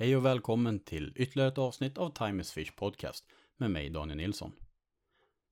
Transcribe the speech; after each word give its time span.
Hej 0.00 0.16
och 0.16 0.24
välkommen 0.24 0.80
till 0.80 1.12
ytterligare 1.16 1.48
ett 1.48 1.58
avsnitt 1.58 1.98
av 1.98 2.10
Time 2.10 2.40
is 2.40 2.52
Fish 2.52 2.72
Podcast 2.76 3.24
med 3.56 3.70
mig 3.70 3.90
Daniel 3.90 4.16
Nilsson. 4.16 4.52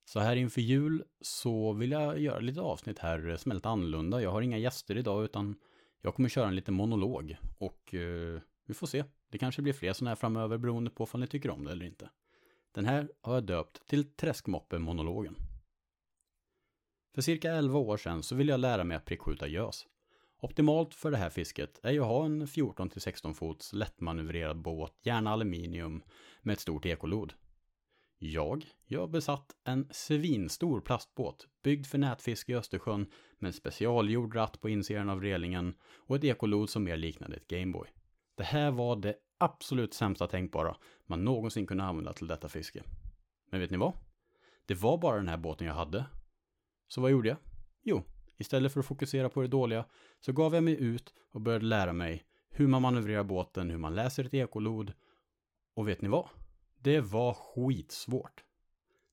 Så 0.04 0.20
här 0.20 0.36
inför 0.36 0.60
jul 0.60 1.04
så 1.20 1.72
vill 1.72 1.90
jag 1.90 2.18
göra 2.18 2.38
lite 2.38 2.60
avsnitt 2.60 2.98
här 2.98 3.36
som 3.36 3.50
är 3.50 3.54
lite 3.54 3.68
annorlunda. 3.68 4.22
Jag 4.22 4.30
har 4.30 4.42
inga 4.42 4.58
gäster 4.58 4.96
idag 4.96 5.24
utan 5.24 5.54
jag 6.00 6.14
kommer 6.14 6.28
köra 6.28 6.48
en 6.48 6.54
liten 6.56 6.74
monolog 6.74 7.36
och 7.58 7.94
eh, 7.94 8.40
vi 8.66 8.74
får 8.74 8.86
se. 8.86 9.04
Det 9.30 9.38
kanske 9.38 9.62
blir 9.62 9.72
fler 9.72 9.92
sådana 9.92 10.10
här 10.10 10.16
framöver 10.16 10.58
beroende 10.58 10.90
på 10.90 11.08
om 11.12 11.20
ni 11.20 11.26
tycker 11.26 11.50
om 11.50 11.64
det 11.64 11.72
eller 11.72 11.86
inte. 11.86 12.10
Den 12.72 12.84
här 12.84 13.10
har 13.22 13.34
jag 13.34 13.44
döpt 13.44 13.86
till 13.86 14.04
Träskmoppe-monologen. 14.04 15.36
För 17.14 17.22
cirka 17.22 17.52
11 17.52 17.78
år 17.78 17.96
sedan 17.96 18.22
så 18.22 18.34
ville 18.34 18.52
jag 18.52 18.60
lära 18.60 18.84
mig 18.84 18.96
att 18.96 19.04
prickskjuta 19.04 19.46
gös. 19.46 19.86
Optimalt 20.40 20.94
för 20.94 21.10
det 21.10 21.16
här 21.16 21.30
fisket 21.30 21.80
är 21.82 21.92
ju 21.92 22.00
att 22.00 22.06
ha 22.06 22.24
en 22.24 22.46
14-16 22.46 23.34
fots 23.34 23.72
lättmanövrerad 23.72 24.62
båt, 24.62 24.92
gärna 25.02 25.30
aluminium, 25.30 26.02
med 26.42 26.52
ett 26.52 26.60
stort 26.60 26.86
ekolod. 26.86 27.32
Jag, 28.18 28.66
jag 28.84 29.10
besatt 29.10 29.56
en 29.64 29.88
svinstor 29.90 30.80
plastbåt, 30.80 31.48
byggd 31.62 31.86
för 31.86 31.98
nätfiske 31.98 32.52
i 32.52 32.54
Östersjön 32.54 33.10
med 33.38 33.48
en 33.48 33.52
specialgjord 33.52 34.34
ratt 34.34 34.60
på 34.60 34.68
insidan 34.68 35.10
av 35.10 35.22
relingen 35.22 35.74
och 35.82 36.16
ett 36.16 36.24
ekolod 36.24 36.70
som 36.70 36.84
mer 36.84 36.96
liknade 36.96 37.36
ett 37.36 37.48
Gameboy. 37.48 37.88
Det 38.34 38.44
här 38.44 38.70
var 38.70 38.96
det 38.96 39.14
absolut 39.38 39.94
sämsta 39.94 40.26
tänkbara 40.26 40.76
man 41.06 41.24
någonsin 41.24 41.66
kunde 41.66 41.84
använda 41.84 42.12
till 42.12 42.26
detta 42.26 42.48
fiske. 42.48 42.82
Men 43.50 43.60
vet 43.60 43.70
ni 43.70 43.76
vad? 43.76 43.92
Det 44.66 44.74
var 44.74 44.98
bara 44.98 45.16
den 45.16 45.28
här 45.28 45.36
båten 45.36 45.66
jag 45.66 45.74
hade. 45.74 46.04
Så 46.88 47.00
vad 47.00 47.10
gjorde 47.10 47.28
jag? 47.28 47.38
Jo, 47.82 48.04
istället 48.36 48.72
för 48.72 48.80
att 48.80 48.86
fokusera 48.86 49.28
på 49.28 49.42
det 49.42 49.48
dåliga 49.48 49.84
så 50.20 50.32
gav 50.32 50.54
jag 50.54 50.64
mig 50.64 50.80
ut 50.80 51.14
och 51.32 51.40
började 51.40 51.64
lära 51.64 51.92
mig 51.92 52.24
hur 52.50 52.66
man 52.66 52.82
manövrerar 52.82 53.24
båten, 53.24 53.70
hur 53.70 53.78
man 53.78 53.94
läser 53.94 54.24
ett 54.24 54.34
ekolod. 54.34 54.92
Och 55.74 55.88
vet 55.88 56.02
ni 56.02 56.08
vad? 56.08 56.28
Det 56.78 57.00
var 57.00 57.34
skitsvårt. 57.34 58.44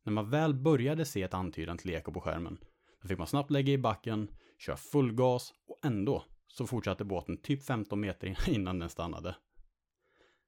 När 0.04 0.14
man 0.14 0.30
väl 0.30 0.54
började 0.54 1.06
se 1.06 1.24
ett 1.24 1.34
antydan 1.34 1.78
till 1.78 1.92
eko 1.92 2.12
på 2.12 2.22
skärmen, 2.22 2.58
då 3.02 3.08
fick 3.08 3.18
man 3.18 3.28
snabbt 3.28 3.52
lägga 3.52 3.74
i 3.74 3.78
backen, 3.78 4.28
köra 4.58 4.78
full 4.78 5.14
gas 5.14 5.54
och 5.68 5.86
ändå 5.86 6.24
så 6.48 6.68
fortsatte 6.68 7.04
båten 7.04 7.38
typ 7.38 7.64
15 7.64 8.00
meter 8.00 8.50
innan 8.50 8.80
den 8.80 8.90
stannade. 8.90 9.36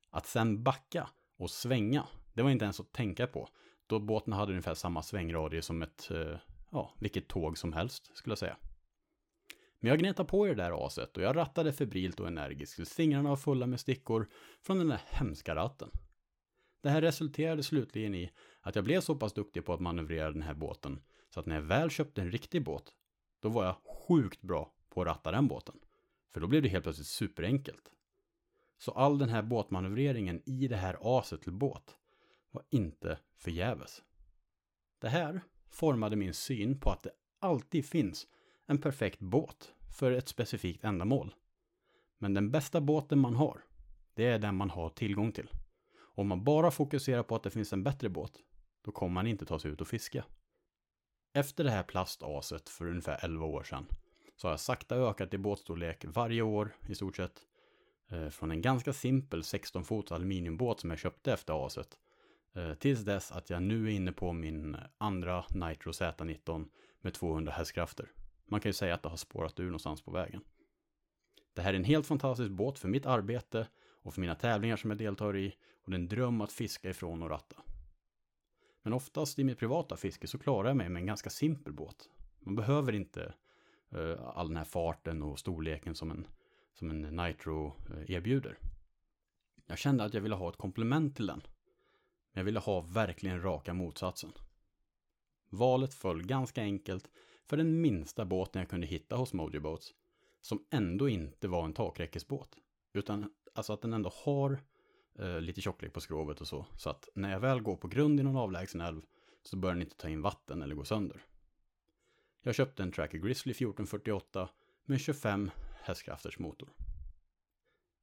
Att 0.09 0.28
sen 0.28 0.63
backa 0.63 1.09
och 1.38 1.52
svänga, 1.52 2.07
det 2.33 2.41
var 2.41 2.50
inte 2.50 2.66
ens 2.66 2.80
att 2.80 2.94
tänka 2.94 3.28
på, 3.28 3.50
då 3.88 4.00
båten 4.00 4.33
hade 4.33 4.52
ungefär 4.52 4.73
samma 4.73 5.02
svängradie 5.02 5.61
som 5.61 5.81
ett, 5.81 6.11
eh, 6.11 6.38
ja, 6.72 6.94
vilket 7.00 7.28
tåg 7.28 7.57
som 7.57 7.73
helst 7.73 8.17
skulle 8.17 8.31
jag 8.31 8.38
säga. 8.38 8.57
Men 9.80 9.90
jag 9.90 10.00
gnetade 10.00 10.30
på 10.30 10.48
i 10.48 10.50
det 10.50 10.56
där 10.56 10.86
aset 10.86 11.18
och 11.18 11.23
jag 11.23 11.36
rattade 11.36 11.73
febrilt 11.73 12.20
och 12.20 12.28
energiskt 12.28 12.76
tills 12.76 12.94
fingrarna 12.94 13.30
var 13.30 13.36
fulla 13.36 13.68
med 13.68 13.80
stickor 13.80 14.28
från 14.62 14.78
den 14.78 14.88
där 14.88 15.02
hemska 15.06 15.56
ratten. 15.56 15.90
Det 16.81 16.90
här 16.90 17.02
resulterade 17.02 17.64
slutligen 17.64 18.16
i 18.16 18.31
att 18.62 18.76
jag 18.76 18.84
blev 18.84 19.02
så 19.02 19.16
pass 19.16 19.34
duktig 19.34 19.66
på 19.66 19.73
att 19.73 19.80
manövrera 19.80 20.31
den 20.31 20.42
här 20.42 20.53
båten 20.53 21.02
så 21.30 21.40
att 21.40 21.46
när 21.46 21.56
jag 21.56 21.62
väl 21.62 21.90
köpte 21.90 22.22
en 22.22 22.31
riktig 22.31 22.64
båt, 22.64 22.94
då 23.40 23.50
var 23.50 23.66
jag 23.66 23.76
sjukt 24.08 24.42
bra 24.42 24.73
på 24.90 25.02
att 25.02 25.08
ratta 25.08 25.31
den 25.31 25.48
båten. 25.48 25.80
För 26.34 26.42
då 26.42 26.48
blev 26.48 26.62
det 26.62 26.70
helt 26.70 26.84
plötsligt 26.84 27.08
superenkelt. 27.08 27.92
Så 28.78 28.92
all 28.92 29.18
den 29.18 29.30
här 29.30 29.42
båtmanövreringen 29.42 30.42
i 30.46 30.68
det 30.68 30.76
här 30.76 30.98
aset 31.02 31.42
till 31.42 31.52
båt 31.52 31.98
var 32.52 32.64
inte 32.70 33.20
förgäves. 33.36 34.03
Det 35.00 35.09
här 35.09 35.42
formade 35.70 36.16
min 36.16 36.34
syn 36.34 36.80
på 36.80 36.92
att 36.92 37.03
det 37.03 37.12
alltid 37.40 37.86
finns 37.86 38.28
en 38.66 38.77
perfekt 38.77 39.19
båt 39.19 39.73
för 39.99 40.11
ett 40.11 40.27
specifikt 40.27 40.83
ändamål. 40.83 41.35
Men 42.17 42.33
den 42.33 42.52
bästa 42.52 42.81
båten 42.81 43.19
man 43.19 43.35
har, 43.35 43.61
det 44.13 44.25
är 44.25 44.39
den 44.39 44.55
man 44.55 44.69
har 44.69 44.89
tillgång 44.89 45.31
till. 45.31 45.49
Om 45.97 46.27
man 46.27 46.44
bara 46.44 46.72
fokuserar 46.72 47.23
på 47.23 47.35
att 47.35 47.44
det 47.44 47.49
finns 47.49 47.73
en 47.73 47.83
bättre 47.83 48.09
båt, 48.09 48.31
då 48.81 48.91
kommer 48.91 49.13
man 49.13 49.27
inte 49.27 49.45
ta 49.45 49.59
sig 49.59 49.72
ut 49.72 49.81
och 49.81 49.88
fiska. 49.88 50.25
Efter 51.33 51.63
det 51.63 51.72
här 51.72 51.83
plastaset 51.83 52.69
för 52.69 52.85
ungefär 52.90 53.25
11 53.25 53.45
år 53.45 53.63
sedan 53.63 53.85
så 54.35 54.47
har 54.47 54.53
jag 54.53 54.59
sakta 54.59 54.95
ökat 54.95 55.34
i 55.34 55.38
båtstorlek 55.38 56.06
varje 56.07 56.41
år 56.41 56.75
i 56.88 56.95
stort 56.95 57.16
sett. 57.16 57.41
Eh, 58.09 58.29
från 58.29 58.51
en 58.51 58.61
ganska 58.61 58.94
simpel 58.94 59.44
16 59.44 59.84
fots 59.84 60.11
aluminiumbåt 60.11 60.79
som 60.79 60.90
jag 60.90 61.00
köpte 61.00 61.34
efter 61.34 61.66
aset. 61.66 61.97
Eh, 62.53 62.73
tills 62.73 63.00
dess 63.00 63.31
att 63.31 63.50
jag 63.50 63.63
nu 63.63 63.85
är 63.85 63.91
inne 63.91 64.11
på 64.11 64.34
min 64.34 64.78
andra 64.97 65.45
Nitro 65.50 65.91
Z19 65.91 66.69
med 67.01 67.13
200 67.13 67.51
hästkrafter. 67.51 68.11
Man 68.45 68.59
kan 68.59 68.69
ju 68.69 68.73
säga 68.73 68.94
att 68.94 69.03
det 69.03 69.09
har 69.09 69.17
spårat 69.17 69.59
ur 69.59 69.66
någonstans 69.66 70.01
på 70.01 70.11
vägen. 70.11 70.41
Det 71.53 71.61
här 71.61 71.73
är 71.73 71.78
en 71.78 71.83
helt 71.83 72.07
fantastisk 72.07 72.51
båt 72.51 72.79
för 72.79 72.88
mitt 72.88 73.06
arbete 73.06 73.67
och 74.01 74.13
för 74.13 74.22
mina 74.22 74.35
tävlingar 74.35 74.78
som 74.78 74.89
jag 74.89 74.97
deltar 74.97 75.38
i 75.38 75.56
och 75.83 75.91
det 75.91 75.95
är 75.95 76.00
en 76.00 76.07
dröm 76.07 76.41
att 76.41 76.51
fiska 76.51 76.89
ifrån 76.89 77.23
och 77.23 77.29
ratta. 77.29 77.55
Men 78.81 78.94
oftast 78.94 79.39
i 79.39 79.44
mitt 79.44 79.59
privata 79.59 79.97
fiske 79.97 80.28
så 80.28 80.38
klarar 80.38 80.67
jag 80.67 80.78
mig 80.78 80.89
med 80.89 81.00
en 81.00 81.05
ganska 81.05 81.29
simpel 81.29 81.73
båt. 81.73 82.09
Man 82.39 82.55
behöver 82.55 82.94
inte 82.94 83.34
uh, 83.95 84.22
all 84.22 84.47
den 84.47 84.57
här 84.57 84.63
farten 84.63 85.23
och 85.23 85.39
storleken 85.39 85.95
som 85.95 86.11
en, 86.11 86.28
som 86.73 86.89
en 86.89 87.01
Nitro 87.01 87.75
uh, 87.89 88.11
erbjuder. 88.11 88.59
Jag 89.66 89.78
kände 89.78 90.03
att 90.03 90.13
jag 90.13 90.22
ville 90.22 90.35
ha 90.35 90.50
ett 90.50 90.57
komplement 90.57 91.16
till 91.16 91.28
den. 91.28 91.41
Men 92.31 92.41
jag 92.41 92.44
ville 92.44 92.59
ha 92.59 92.81
verkligen 92.81 93.41
raka 93.41 93.73
motsatsen. 93.73 94.31
Valet 95.50 95.94
föll 95.94 96.25
ganska 96.25 96.61
enkelt 96.61 97.09
för 97.47 97.57
den 97.57 97.81
minsta 97.81 98.25
båten 98.25 98.59
jag 98.59 98.69
kunde 98.69 98.88
hitta 98.88 99.16
hos 99.16 99.33
Mojo 99.33 99.59
Boats. 99.59 99.94
Som 100.41 100.66
ändå 100.72 101.09
inte 101.09 101.47
var 101.47 101.66
en 101.66 101.73
takräckesbåt. 101.73 102.57
Utan 102.94 103.31
alltså 103.53 103.73
att 103.73 103.81
den 103.81 103.94
ändå 103.94 104.11
har 104.13 104.59
eh, 105.19 105.41
lite 105.41 105.61
tjocklek 105.61 105.94
på 105.94 106.01
skrovet 106.01 106.41
och 106.41 106.47
så. 106.47 106.66
Så 106.78 106.89
att 106.89 107.09
när 107.16 107.31
jag 107.31 107.39
väl 107.39 107.61
går 107.61 107.75
på 107.75 107.88
grund 107.88 108.19
i 108.19 108.23
någon 108.23 108.35
avlägsen 108.35 108.81
älv 108.81 109.01
så 109.44 109.57
bör 109.57 109.69
den 109.69 109.81
inte 109.81 109.95
ta 109.95 110.09
in 110.09 110.22
vatten 110.22 110.61
eller 110.61 110.75
gå 110.75 110.84
sönder. 110.84 111.25
Jag 112.41 112.55
köpte 112.55 112.84
en 112.84 112.91
Tracker 112.91 113.17
Grizzly 113.17 113.51
1448 113.51 114.50
med 114.85 115.00
25 115.00 115.51
hästkrafters 115.81 116.39
motor. 116.39 116.69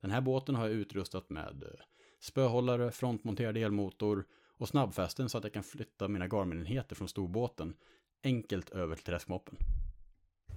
Den 0.01 0.11
här 0.11 0.21
båten 0.21 0.55
har 0.55 0.69
jag 0.69 0.73
utrustat 0.73 1.31
med 1.31 1.63
eh, 1.63 1.85
spöhållare, 2.21 2.91
frontmonterad 2.91 3.57
elmotor 3.57 4.27
och 4.57 4.69
snabbfästen 4.69 5.29
så 5.29 5.39
att 5.39 5.45
jag 5.45 5.53
kan 5.53 5.63
flytta 5.63 6.09
mina 6.09 6.27
Garmin-enheter 6.27 6.97
från 6.97 7.09
storbåten 7.09 7.77
enkelt 8.25 8.71
över 8.71 8.97
till 8.97 9.05
träskmoppen. 9.05 9.57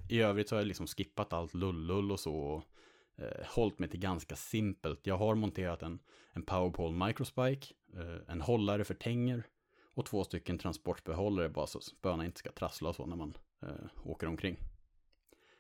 I 0.09 0.21
övrigt 0.21 0.49
så 0.49 0.55
har 0.55 0.61
jag 0.61 0.67
liksom 0.67 0.87
skippat 0.87 1.33
allt 1.33 1.53
lullull 1.53 2.11
och 2.11 2.19
så 2.19 2.35
och 2.35 2.63
eh, 3.15 3.45
hållit 3.45 3.79
mig 3.79 3.89
till 3.89 3.99
ganska 3.99 4.35
simpelt. 4.35 5.07
Jag 5.07 5.17
har 5.17 5.35
monterat 5.35 5.81
en, 5.81 5.99
en 6.33 6.43
Powerpole 6.43 7.05
Microspike, 7.05 7.73
eh, 7.93 8.17
en 8.27 8.41
hållare 8.41 8.83
för 8.83 8.93
tänger 8.93 9.43
och 9.95 10.05
två 10.05 10.23
stycken 10.23 10.57
transportbehållare 10.57 11.49
bara 11.49 11.67
så 11.67 11.81
spöna 11.81 12.25
inte 12.25 12.39
ska 12.39 12.51
trassla 12.51 12.89
och 12.89 12.95
så 12.95 13.05
när 13.05 13.15
man 13.15 13.37
eh, 13.61 13.69
åker 14.03 14.27
omkring. 14.27 14.57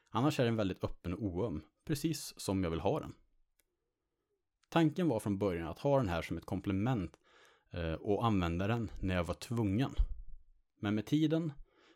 Annars 0.09 0.39
är 0.39 0.45
den 0.45 0.55
väldigt 0.55 0.83
öppen 0.83 1.13
och 1.13 1.23
oöm, 1.23 1.61
precis 1.85 2.39
som 2.39 2.63
jag 2.63 2.71
vill 2.71 2.79
ha 2.79 2.99
den. 2.99 3.13
Tanken 4.69 5.07
var 5.07 5.19
från 5.19 5.37
början 5.37 5.67
att 5.67 5.79
ha 5.79 5.97
den 5.97 6.09
här 6.09 6.21
som 6.21 6.37
ett 6.37 6.45
komplement 6.45 7.17
eh, 7.71 7.93
och 7.93 8.25
använda 8.25 8.67
den 8.67 8.91
när 9.01 9.15
jag 9.15 9.23
var 9.23 9.33
tvungen. 9.33 9.91
Men 10.79 10.95
med 10.95 11.05
tiden, 11.05 11.53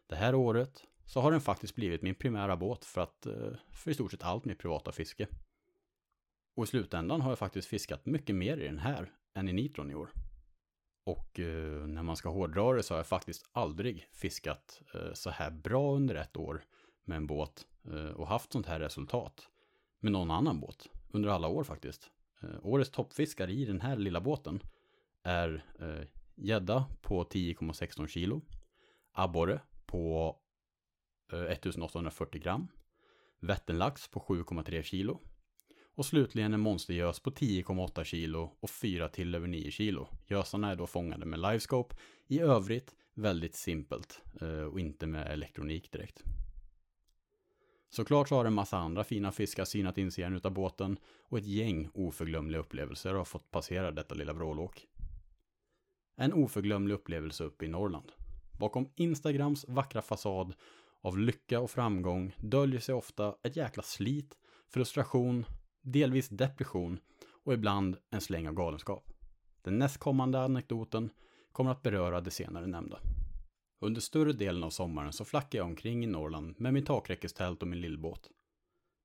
det 0.09 0.15
här 0.15 0.35
året, 0.35 0.83
så 1.05 1.21
har 1.21 1.31
den 1.31 1.41
faktiskt 1.41 1.75
blivit 1.75 2.01
min 2.01 2.15
primära 2.15 2.57
båt 2.57 2.85
för 2.85 3.01
att 3.01 3.25
eh, 3.25 3.51
för 3.71 3.91
i 3.91 3.93
stort 3.93 4.11
sett 4.11 4.23
allt 4.23 4.45
mitt 4.45 4.59
privata 4.59 4.91
fiske. 4.91 5.27
Och 6.55 6.63
i 6.63 6.67
slutändan 6.67 7.21
har 7.21 7.31
jag 7.31 7.39
faktiskt 7.39 7.67
fiskat 7.67 8.05
mycket 8.05 8.35
mer 8.35 8.57
i 8.57 8.65
den 8.65 8.79
här 8.79 9.11
än 9.33 9.49
i 9.49 9.53
nitron 9.53 9.91
i 9.91 9.95
år. 9.95 10.09
Och 11.03 11.39
eh, 11.39 11.87
när 11.87 12.03
man 12.03 12.15
ska 12.15 12.29
hårdra 12.29 12.73
det 12.73 12.83
så 12.83 12.93
har 12.93 12.99
jag 12.99 13.07
faktiskt 13.07 13.49
aldrig 13.51 14.07
fiskat 14.11 14.81
eh, 14.93 15.13
så 15.13 15.29
här 15.29 15.51
bra 15.51 15.95
under 15.95 16.15
ett 16.15 16.37
år 16.37 16.63
med 17.03 17.15
en 17.15 17.27
båt 17.27 17.67
eh, 17.85 18.11
och 18.11 18.27
haft 18.27 18.51
sånt 18.51 18.65
här 18.65 18.79
resultat 18.79 19.47
med 19.99 20.11
någon 20.11 20.31
annan 20.31 20.59
båt 20.59 20.87
under 21.11 21.29
alla 21.29 21.47
år 21.47 21.63
faktiskt. 21.63 22.11
Eh, 22.41 22.49
årets 22.61 22.91
toppfiskare 22.91 23.51
i 23.51 23.65
den 23.65 23.81
här 23.81 23.95
lilla 23.95 24.21
båten 24.21 24.63
är 25.23 25.65
eh, 25.79 26.07
gädda 26.35 26.85
på 27.01 27.23
10,16 27.23 28.07
kilo, 28.07 28.41
abborre 29.11 29.61
på 29.89 30.35
eh, 31.31 31.39
1840 31.39 32.41
gram, 32.41 32.67
vättenlax 33.39 34.07
på 34.07 34.19
7,3 34.19 34.81
kilo 34.81 35.19
och 35.95 36.05
slutligen 36.05 36.53
en 36.53 36.59
monstergös 36.59 37.19
på 37.19 37.31
10,8 37.31 38.03
kilo 38.03 38.51
och 38.59 38.69
fyra 38.69 39.09
till 39.09 39.35
över 39.35 39.47
9 39.47 39.71
kilo. 39.71 40.07
Gösarna 40.27 40.71
är 40.71 40.75
då 40.75 40.87
fångade 40.87 41.25
med 41.25 41.39
livescope. 41.39 41.95
I 42.27 42.39
övrigt 42.39 42.95
väldigt 43.13 43.55
simpelt 43.55 44.21
eh, 44.41 44.63
och 44.63 44.79
inte 44.79 45.07
med 45.07 45.27
elektronik 45.27 45.91
direkt. 45.91 46.23
Såklart 47.89 48.29
så 48.29 48.35
har 48.35 48.45
en 48.45 48.53
massa 48.53 48.77
andra 48.77 49.03
fina 49.03 49.31
fiskar 49.31 49.65
synat 49.65 49.97
insidan 49.97 50.35
utav 50.35 50.51
båten 50.51 50.97
och 51.23 51.37
ett 51.37 51.45
gäng 51.45 51.89
oförglömliga 51.93 52.61
upplevelser 52.61 53.13
har 53.13 53.25
fått 53.25 53.51
passera 53.51 53.91
detta 53.91 54.15
lilla 54.15 54.33
vrålåk. 54.33 54.87
En 56.15 56.33
oförglömlig 56.33 56.95
upplevelse 56.95 57.43
uppe 57.43 57.65
i 57.65 57.67
Norrland. 57.67 58.11
Bakom 58.59 58.89
Instagrams 58.95 59.65
vackra 59.67 60.01
fasad 60.01 60.53
av 61.01 61.17
lycka 61.17 61.59
och 61.59 61.71
framgång 61.71 62.35
döljer 62.37 62.79
sig 62.79 62.95
ofta 62.95 63.35
ett 63.43 63.55
jäkla 63.55 63.83
slit, 63.83 64.37
frustration, 64.67 65.45
delvis 65.81 66.29
depression 66.29 66.99
och 67.43 67.53
ibland 67.53 67.97
en 68.09 68.21
släng 68.21 68.47
av 68.47 68.53
galenskap. 68.53 69.09
Den 69.61 69.77
nästkommande 69.77 70.41
anekdoten 70.41 71.09
kommer 71.51 71.71
att 71.71 71.81
beröra 71.81 72.21
det 72.21 72.31
senare 72.31 72.67
nämnda. 72.67 72.99
Under 73.79 74.01
större 74.01 74.33
delen 74.33 74.63
av 74.63 74.69
sommaren 74.69 75.13
så 75.13 75.25
flackar 75.25 75.59
jag 75.59 75.65
omkring 75.65 76.03
i 76.03 76.07
Norrland 76.07 76.59
med 76.59 76.73
min 76.73 76.85
takräckestält 76.85 77.61
och 77.61 77.67
min 77.67 77.81
lillbåt. 77.81 78.29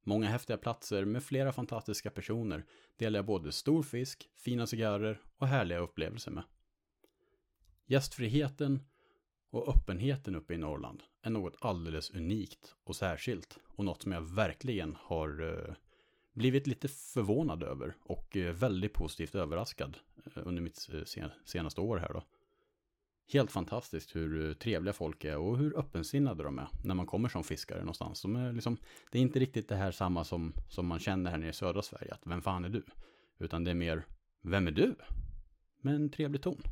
Många 0.05 0.29
häftiga 0.29 0.57
platser 0.57 1.05
med 1.05 1.23
flera 1.23 1.53
fantastiska 1.53 2.11
personer 2.11 2.65
delar 2.97 3.19
jag 3.19 3.27
både 3.27 3.53
stor 3.53 3.83
fisk, 3.83 4.29
fina 4.37 4.67
cigarrer 4.67 5.21
och 5.39 5.47
härliga 5.47 5.79
upplevelser 5.79 6.31
med. 6.31 6.45
Gästfriheten 7.87 8.81
och 9.55 9.69
öppenheten 9.69 10.35
uppe 10.35 10.55
i 10.55 10.59
Norrland 10.59 11.03
är 11.23 11.31
något 11.31 11.57
alldeles 11.61 12.11
unikt 12.11 12.75
och 12.85 12.97
särskilt 12.97 13.59
och 13.67 13.85
något 13.85 14.03
som 14.03 14.13
jag 14.13 14.21
verkligen 14.21 14.97
har 15.01 15.43
eh, 15.43 15.75
blivit 16.33 16.67
lite 16.67 16.89
förvånad 16.89 17.63
över 17.63 17.97
och 18.01 18.37
eh, 18.37 18.55
väldigt 18.55 18.93
positivt 18.93 19.35
överraskad 19.35 19.97
eh, 20.25 20.43
under 20.47 20.63
mitt 20.63 20.89
senaste 21.45 21.81
år 21.81 21.97
här 21.97 22.13
då. 22.13 22.23
Helt 23.33 23.51
fantastiskt 23.51 24.17
hur 24.17 24.55
trevliga 24.55 24.93
folk 24.93 25.25
är 25.25 25.37
och 25.37 25.59
hur 25.59 25.79
öppensinnade 25.79 26.43
de 26.43 26.59
är 26.59 26.69
när 26.85 26.95
man 26.95 27.07
kommer 27.07 27.29
som 27.29 27.45
fiskare 27.45 27.79
någonstans. 27.79 28.23
De 28.23 28.37
är 28.37 28.53
liksom, 28.53 28.77
det 29.11 29.19
är 29.19 29.23
inte 29.23 29.39
riktigt 29.39 29.69
det 29.69 29.77
här 29.77 29.93
samma 29.93 30.25
som, 30.25 30.53
som 30.69 30.87
man 30.87 30.99
känner 30.99 31.31
här 31.31 31.39
nere 31.39 31.51
i 31.51 31.53
södra 31.53 31.83
Sverige, 31.83 32.15
att 32.15 32.27
vem 32.27 32.43
fan 32.43 32.65
är 32.65 32.69
du? 32.69 32.85
Utan 33.39 33.65
det 33.65 33.71
är 33.71 33.75
mer, 33.75 34.07
vem 34.43 34.67
är 34.67 34.73
du? 34.73 34.95
Med 35.81 35.95
en 35.95 36.11
trevlig 36.11 36.43
ton. 36.43 36.63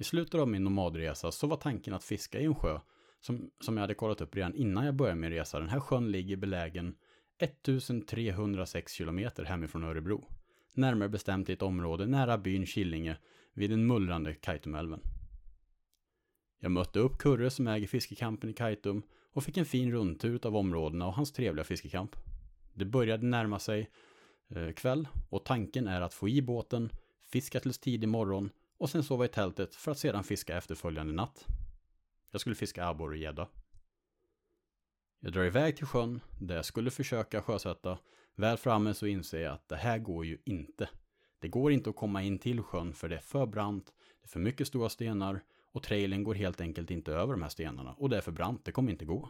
I 0.00 0.04
slutet 0.04 0.40
av 0.40 0.48
min 0.48 0.64
nomadresa 0.64 1.32
så 1.32 1.46
var 1.46 1.56
tanken 1.56 1.94
att 1.94 2.04
fiska 2.04 2.40
i 2.40 2.44
en 2.44 2.54
sjö 2.54 2.80
som, 3.20 3.50
som 3.60 3.76
jag 3.76 3.80
hade 3.80 3.94
kollat 3.94 4.20
upp 4.20 4.36
redan 4.36 4.54
innan 4.54 4.84
jag 4.84 4.94
började 4.94 5.20
min 5.20 5.30
resa. 5.30 5.60
Den 5.60 5.68
här 5.68 5.80
sjön 5.80 6.10
ligger 6.10 6.36
belägen 6.36 6.94
1306 7.38 8.92
kilometer 8.92 9.44
hemifrån 9.44 9.84
Örebro. 9.84 10.24
Närmare 10.74 11.08
bestämt 11.08 11.48
i 11.48 11.52
ett 11.52 11.62
område 11.62 12.06
nära 12.06 12.38
byn 12.38 12.66
Killinge 12.66 13.16
vid 13.52 13.70
den 13.70 13.86
mullrande 13.86 14.34
Kaitumälven. 14.34 15.00
Jag 16.60 16.72
mötte 16.72 16.98
upp 16.98 17.18
Kurre 17.18 17.50
som 17.50 17.66
äger 17.66 17.86
fiskekampen 17.86 18.50
i 18.50 18.52
Kaitum 18.52 19.02
och 19.32 19.44
fick 19.44 19.56
en 19.56 19.66
fin 19.66 19.92
rundtur 19.92 20.46
av 20.46 20.56
områdena 20.56 21.06
och 21.06 21.14
hans 21.14 21.32
trevliga 21.32 21.64
fiskekamp. 21.64 22.16
Det 22.74 22.84
började 22.84 23.26
närma 23.26 23.58
sig 23.58 23.90
eh, 24.48 24.70
kväll 24.70 25.08
och 25.28 25.44
tanken 25.44 25.88
är 25.88 26.00
att 26.00 26.14
få 26.14 26.28
i 26.28 26.42
båten, 26.42 26.90
fiska 27.32 27.60
tills 27.60 27.78
tidig 27.78 28.08
morgon 28.08 28.50
och 28.80 28.90
sen 28.90 29.02
sova 29.02 29.24
i 29.24 29.28
tältet 29.28 29.74
för 29.74 29.90
att 29.90 29.98
sedan 29.98 30.24
fiska 30.24 30.56
efterföljande 30.56 31.12
natt. 31.12 31.46
Jag 32.30 32.40
skulle 32.40 32.56
fiska 32.56 32.86
abborre 32.86 33.10
och 33.10 33.16
gädda. 33.16 33.48
Jag 35.20 35.32
drar 35.32 35.44
iväg 35.44 35.76
till 35.76 35.86
sjön 35.86 36.20
där 36.40 36.56
jag 36.56 36.64
skulle 36.64 36.90
försöka 36.90 37.42
sjösätta. 37.42 37.98
Väl 38.34 38.56
framme 38.56 38.94
så 38.94 39.06
inser 39.06 39.40
jag 39.40 39.52
att 39.52 39.68
det 39.68 39.76
här 39.76 39.98
går 39.98 40.24
ju 40.26 40.38
inte. 40.44 40.88
Det 41.38 41.48
går 41.48 41.72
inte 41.72 41.90
att 41.90 41.96
komma 41.96 42.22
in 42.22 42.38
till 42.38 42.62
sjön 42.62 42.94
för 42.94 43.08
det 43.08 43.16
är 43.16 43.20
för 43.20 43.46
brant, 43.46 43.86
det 44.20 44.26
är 44.26 44.28
för 44.28 44.40
mycket 44.40 44.66
stora 44.66 44.88
stenar 44.88 45.42
och 45.72 45.82
trailern 45.82 46.24
går 46.24 46.34
helt 46.34 46.60
enkelt 46.60 46.90
inte 46.90 47.12
över 47.12 47.32
de 47.32 47.42
här 47.42 47.48
stenarna 47.48 47.92
och 47.92 48.10
det 48.10 48.16
är 48.16 48.20
för 48.20 48.32
brant, 48.32 48.64
det 48.64 48.72
kommer 48.72 48.92
inte 48.92 49.04
gå. 49.04 49.28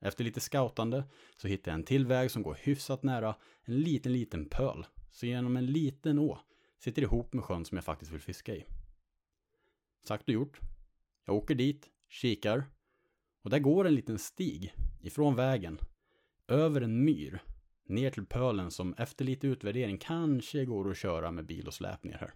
Efter 0.00 0.24
lite 0.24 0.40
scoutande 0.40 1.04
så 1.36 1.48
hittar 1.48 1.72
jag 1.72 1.78
en 1.78 1.84
till 1.84 2.06
väg 2.06 2.30
som 2.30 2.42
går 2.42 2.56
hyfsat 2.60 3.02
nära 3.02 3.34
en 3.64 3.80
liten, 3.80 4.12
liten 4.12 4.48
pöl. 4.48 4.86
Så 5.10 5.26
genom 5.26 5.56
en 5.56 5.66
liten 5.66 6.18
å 6.18 6.38
sitter 6.80 7.02
ihop 7.02 7.32
med 7.32 7.44
sjön 7.44 7.64
som 7.64 7.76
jag 7.76 7.84
faktiskt 7.84 8.12
vill 8.12 8.20
fiska 8.20 8.54
i. 8.54 8.64
Sagt 10.04 10.28
och 10.28 10.34
gjort. 10.34 10.60
Jag 11.24 11.36
åker 11.36 11.54
dit, 11.54 11.88
kikar 12.08 12.64
och 13.42 13.50
där 13.50 13.58
går 13.58 13.86
en 13.86 13.94
liten 13.94 14.18
stig 14.18 14.74
ifrån 15.00 15.34
vägen 15.34 15.78
över 16.48 16.80
en 16.80 17.04
myr 17.04 17.42
ner 17.84 18.10
till 18.10 18.26
pölen 18.26 18.70
som 18.70 18.94
efter 18.94 19.24
lite 19.24 19.46
utvärdering 19.46 19.98
kanske 19.98 20.64
går 20.64 20.90
att 20.90 20.96
köra 20.96 21.30
med 21.30 21.46
bil 21.46 21.66
och 21.66 21.74
släp 21.74 22.04
ner 22.04 22.18
här. 22.18 22.32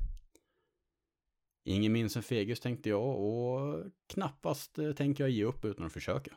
Ingen 1.64 1.92
minns 1.92 2.16
en 2.16 2.22
fegis 2.22 2.60
tänkte 2.60 2.88
jag 2.88 3.18
och 3.18 3.84
knappast 4.06 4.78
eh, 4.78 4.92
tänker 4.92 5.24
jag 5.24 5.30
ge 5.30 5.44
upp 5.44 5.64
utan 5.64 5.86
att 5.86 5.92
försöka. 5.92 6.36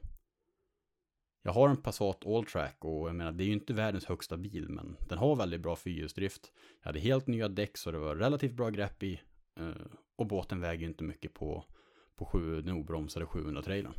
Jag 1.48 1.54
har 1.54 1.70
en 1.70 1.78
Passat 1.78 2.26
Alltrack 2.26 2.86
och 2.86 3.10
jag 3.10 3.16
menar 3.16 3.32
det 3.32 3.44
är 3.44 3.46
ju 3.46 3.54
inte 3.54 3.74
världens 3.74 4.06
högsta 4.06 4.38
bil 4.38 4.70
men 4.70 4.98
den 5.10 5.18
har 5.18 5.36
väldigt 5.36 5.62
bra 5.62 5.76
fyrhjulsdrift. 5.76 6.52
Jag 6.82 6.88
hade 6.88 7.00
helt 7.00 7.28
nya 7.28 7.50
däck 7.50 7.78
så 7.78 7.92
det 7.92 8.00
var 8.00 8.16
relativt 8.16 8.54
bra 8.54 8.70
grepp 8.70 9.04
i 9.04 9.22
eh, 9.60 9.72
och 10.16 10.28
båten 10.28 10.62
väger 10.62 10.82
ju 10.82 10.88
inte 10.88 11.04
mycket 11.04 11.34
på, 11.34 11.66
på 12.16 12.26
sju, 12.26 12.62
den 12.62 12.76
obromsade 12.76 13.26
700 13.26 13.62
trailern. 13.62 13.94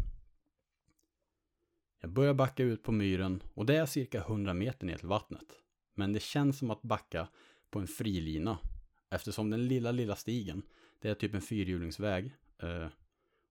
Jag 2.01 2.11
börjar 2.11 2.35
backa 2.35 2.63
ut 2.63 2.83
på 2.83 2.93
myren 2.93 3.43
och 3.55 3.67
det 3.67 3.77
är 3.77 3.87
cirka 3.87 4.19
100 4.19 4.55
meter 4.55 4.87
ner 4.87 4.97
till 4.97 5.09
vattnet. 5.09 5.49
Men 5.95 6.13
det 6.13 6.23
känns 6.23 6.59
som 6.59 6.71
att 6.71 6.83
backa 6.83 7.29
på 7.71 7.79
en 7.79 7.87
frilina 7.87 8.59
eftersom 9.11 9.51
den 9.51 9.69
lilla, 9.69 9.93
lilla 9.93 10.17
stigen 10.17 10.63
det 11.01 11.09
är 11.09 11.15
typ 11.15 11.35
en 11.35 11.41
fyrhjulingsväg 11.41 12.35
eh, 12.63 12.87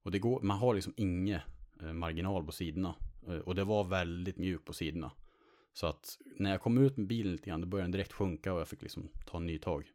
och 0.04 0.12
det 0.12 0.20
går, 0.20 0.42
man 0.42 0.58
har 0.58 0.74
liksom 0.74 0.94
inget 0.98 1.42
eh, 1.82 1.94
marginal 1.94 2.46
på 2.46 2.52
sidorna 2.52 2.96
Eh, 3.27 3.38
och 3.38 3.56
det 3.56 3.63
var 3.63 3.83
väldigt 3.83 4.38
mjukt 4.38 4.65
på 4.65 4.74
sidorna. 4.74 5.12
Så 5.74 5.88
att 5.88 6.18
när 6.35 6.51
jag 6.51 6.62
kom 6.62 6.77
ut 6.77 6.97
med 6.97 7.07
bilen 7.07 7.31
lite 7.31 7.50
grann, 7.50 7.62
då 7.62 7.68
började 7.68 7.85
den 7.85 7.91
direkt 7.91 8.13
sjunka 8.13 8.53
och 8.53 8.59
jag 8.59 8.68
fick 8.68 8.81
liksom 8.81 9.09
ta 9.25 9.38
en 9.38 9.45
ny 9.45 9.59
tag. 9.59 9.91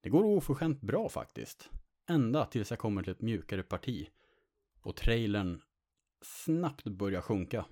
Det 0.00 0.08
går 0.10 0.24
oförskämt 0.24 0.80
bra 0.80 1.08
faktiskt. 1.08 1.70
Ända 2.06 2.46
tills 2.46 2.70
jag 2.70 2.78
kommer 2.78 3.02
till 3.02 3.12
ett 3.12 3.20
mjukare 3.20 3.62
parti. 3.62 4.08
Och 4.80 4.96
trailern 4.96 5.62
snabbt 6.22 6.84
börjar 6.84 7.20
sjunka. 7.20 7.64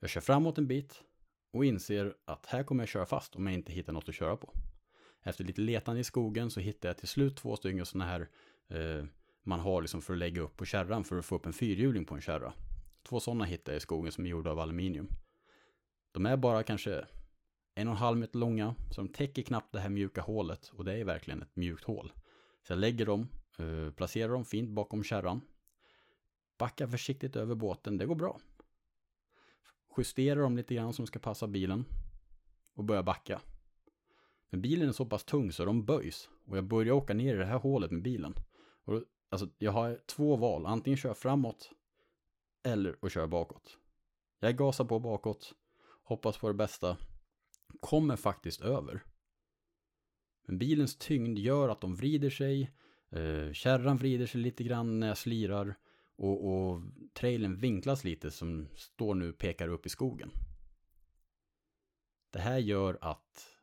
Jag 0.00 0.10
kör 0.10 0.20
framåt 0.20 0.58
en 0.58 0.66
bit 0.66 1.02
och 1.50 1.64
inser 1.64 2.14
att 2.24 2.46
här 2.46 2.62
kommer 2.62 2.82
jag 2.82 2.88
köra 2.88 3.06
fast 3.06 3.36
om 3.36 3.46
jag 3.46 3.54
inte 3.54 3.72
hittar 3.72 3.92
något 3.92 4.08
att 4.08 4.14
köra 4.14 4.36
på. 4.36 4.54
Efter 5.22 5.44
lite 5.44 5.60
letande 5.60 6.00
i 6.00 6.04
skogen 6.04 6.50
så 6.50 6.60
hittar 6.60 6.88
jag 6.88 6.98
till 6.98 7.08
slut 7.08 7.36
två 7.36 7.56
stycken 7.56 7.86
sådana 7.86 8.10
här 8.10 8.28
eh, 8.68 9.04
man 9.50 9.60
har 9.60 9.82
liksom 9.82 10.02
för 10.02 10.12
att 10.12 10.18
lägga 10.18 10.40
upp 10.40 10.56
på 10.56 10.64
kärran 10.64 11.04
för 11.04 11.18
att 11.18 11.24
få 11.24 11.36
upp 11.36 11.46
en 11.46 11.52
fyrhjuling 11.52 12.04
på 12.04 12.14
en 12.14 12.20
kärra. 12.20 12.52
Två 13.02 13.20
sådana 13.20 13.44
hittade 13.44 13.72
jag 13.72 13.76
i 13.76 13.80
skogen 13.80 14.12
som 14.12 14.24
är 14.24 14.28
gjorda 14.28 14.50
av 14.50 14.58
aluminium. 14.58 15.08
De 16.12 16.26
är 16.26 16.36
bara 16.36 16.62
kanske 16.62 17.04
en 17.74 17.88
och 17.88 17.94
en 17.94 17.98
halv 17.98 18.18
meter 18.18 18.38
långa, 18.38 18.74
så 18.90 19.00
de 19.00 19.08
täcker 19.08 19.42
knappt 19.42 19.72
det 19.72 19.80
här 19.80 19.88
mjuka 19.88 20.20
hålet 20.20 20.68
och 20.74 20.84
det 20.84 20.92
är 20.92 21.04
verkligen 21.04 21.42
ett 21.42 21.56
mjukt 21.56 21.84
hål. 21.84 22.12
Så 22.66 22.72
jag 22.72 22.78
lägger 22.78 23.06
dem, 23.06 23.28
eh, 23.58 23.92
placerar 23.92 24.32
dem 24.32 24.44
fint 24.44 24.70
bakom 24.70 25.04
kärran, 25.04 25.40
backar 26.58 26.86
försiktigt 26.86 27.36
över 27.36 27.54
båten, 27.54 27.98
det 27.98 28.06
går 28.06 28.14
bra. 28.14 28.40
Justerar 29.98 30.40
dem 30.40 30.56
lite 30.56 30.74
grann 30.74 30.92
som 30.92 31.06
ska 31.06 31.18
passa 31.18 31.46
bilen 31.46 31.84
och 32.74 32.84
börjar 32.84 33.02
backa. 33.02 33.40
Men 34.50 34.62
bilen 34.62 34.88
är 34.88 34.92
så 34.92 35.06
pass 35.06 35.24
tung 35.24 35.52
så 35.52 35.64
de 35.64 35.84
böjs 35.84 36.28
och 36.46 36.56
jag 36.56 36.64
börjar 36.64 36.92
åka 36.92 37.14
ner 37.14 37.34
i 37.34 37.38
det 37.38 37.44
här 37.44 37.58
hålet 37.58 37.90
med 37.90 38.02
bilen. 38.02 38.34
Och 38.84 39.02
Alltså, 39.30 39.48
jag 39.58 39.72
har 39.72 40.00
två 40.06 40.36
val. 40.36 40.66
Antingen 40.66 40.96
kör 40.96 41.14
framåt 41.14 41.70
eller 42.62 43.04
och 43.04 43.10
kör 43.10 43.26
bakåt. 43.26 43.78
Jag 44.40 44.56
gasar 44.56 44.84
på 44.84 44.98
bakåt, 44.98 45.54
hoppas 46.02 46.38
på 46.38 46.48
det 46.48 46.54
bästa, 46.54 46.96
kommer 47.80 48.16
faktiskt 48.16 48.60
över. 48.60 49.04
Men 50.46 50.58
bilens 50.58 50.96
tyngd 50.98 51.38
gör 51.38 51.68
att 51.68 51.80
de 51.80 51.96
vrider 51.96 52.30
sig, 52.30 52.70
eh, 53.10 53.52
kärran 53.52 53.96
vrider 53.96 54.26
sig 54.26 54.40
lite 54.40 54.64
grann 54.64 55.00
när 55.00 55.08
jag 55.08 55.18
slirar 55.18 55.74
och, 56.16 56.50
och 56.50 56.82
trailern 57.12 57.56
vinklas 57.56 58.04
lite 58.04 58.30
som 58.30 58.68
står 58.74 59.14
nu 59.14 59.32
pekar 59.32 59.68
upp 59.68 59.86
i 59.86 59.88
skogen. 59.88 60.30
Det 62.30 62.38
här 62.38 62.58
gör 62.58 62.98
att 63.00 63.56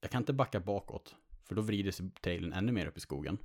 jag 0.00 0.10
kan 0.10 0.22
inte 0.22 0.32
backa 0.32 0.60
bakåt, 0.60 1.16
för 1.42 1.54
då 1.54 1.62
vrider 1.62 1.90
sig 1.90 2.10
trailern 2.10 2.52
ännu 2.52 2.72
mer 2.72 2.86
upp 2.86 2.96
i 2.96 3.00
skogen. 3.00 3.38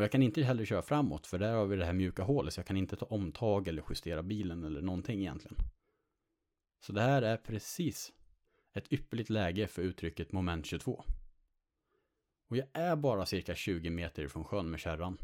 Och 0.00 0.04
jag 0.04 0.12
kan 0.12 0.22
inte 0.22 0.42
heller 0.42 0.64
köra 0.64 0.82
framåt 0.82 1.26
för 1.26 1.38
där 1.38 1.54
har 1.54 1.66
vi 1.66 1.76
det 1.76 1.84
här 1.84 1.92
mjuka 1.92 2.22
hålet 2.22 2.54
så 2.54 2.58
jag 2.58 2.66
kan 2.66 2.76
inte 2.76 2.96
ta 2.96 3.06
omtag 3.06 3.68
eller 3.68 3.84
justera 3.88 4.22
bilen 4.22 4.64
eller 4.64 4.82
någonting 4.82 5.20
egentligen. 5.20 5.56
Så 6.86 6.92
det 6.92 7.00
här 7.00 7.22
är 7.22 7.36
precis 7.36 8.12
ett 8.72 8.92
ypperligt 8.92 9.30
läge 9.30 9.66
för 9.66 9.82
uttrycket 9.82 10.32
moment 10.32 10.66
22. 10.66 11.04
Och 12.48 12.56
jag 12.56 12.66
är 12.72 12.96
bara 12.96 13.26
cirka 13.26 13.54
20 13.54 13.90
meter 13.90 14.22
ifrån 14.22 14.44
sjön 14.44 14.70
med 14.70 14.80
kärran. 14.80 15.18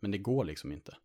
Men 0.00 0.10
det 0.10 0.18
går 0.18 0.44
liksom 0.44 0.72
inte. 0.72 0.96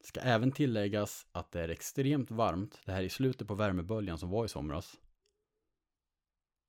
Det 0.00 0.06
ska 0.06 0.20
även 0.20 0.52
tilläggas 0.52 1.26
att 1.32 1.52
det 1.52 1.60
är 1.60 1.68
extremt 1.68 2.30
varmt, 2.30 2.80
det 2.84 2.92
här 2.92 3.00
är 3.00 3.06
i 3.06 3.10
slutet 3.10 3.48
på 3.48 3.54
värmeböljan 3.54 4.18
som 4.18 4.30
var 4.30 4.44
i 4.44 4.48
somras. 4.48 5.00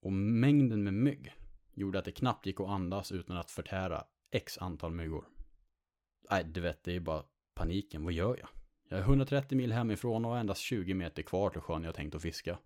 Och 0.02 0.14
mängden 0.14 0.84
med 0.84 0.94
mygg 0.94 1.34
gjorde 1.74 2.00
att 2.00 2.06
det 2.06 2.12
knappt 2.12 2.46
gick 2.46 2.60
att 2.60 2.70
andas 2.70 3.12
utan 3.12 3.38
att 3.38 3.52
förtära 3.52 4.04
x 4.32 4.58
antal 4.58 4.92
myggor. 4.92 5.26
Nej, 6.32 6.44
du 6.44 6.62
vet, 6.62 6.84
det 6.84 6.96
är 6.96 7.00
bara 7.00 7.24
paniken. 7.54 8.04
Vad 8.04 8.14
gör 8.14 8.38
jag? 8.40 8.50
Jag 8.90 9.00
är 9.00 9.04
130 9.04 9.58
mil 9.58 9.72
hemifrån 9.72 10.26
och 10.26 10.32
har 10.32 10.38
endast 10.38 10.62
20 10.62 10.94
meter 10.94 11.24
kvar 11.24 11.50
till 11.50 11.62
sjön 11.62 11.84
jag 11.84 11.96
tänkt 11.96 12.16
att 12.16 12.22
fiska. 12.22 12.58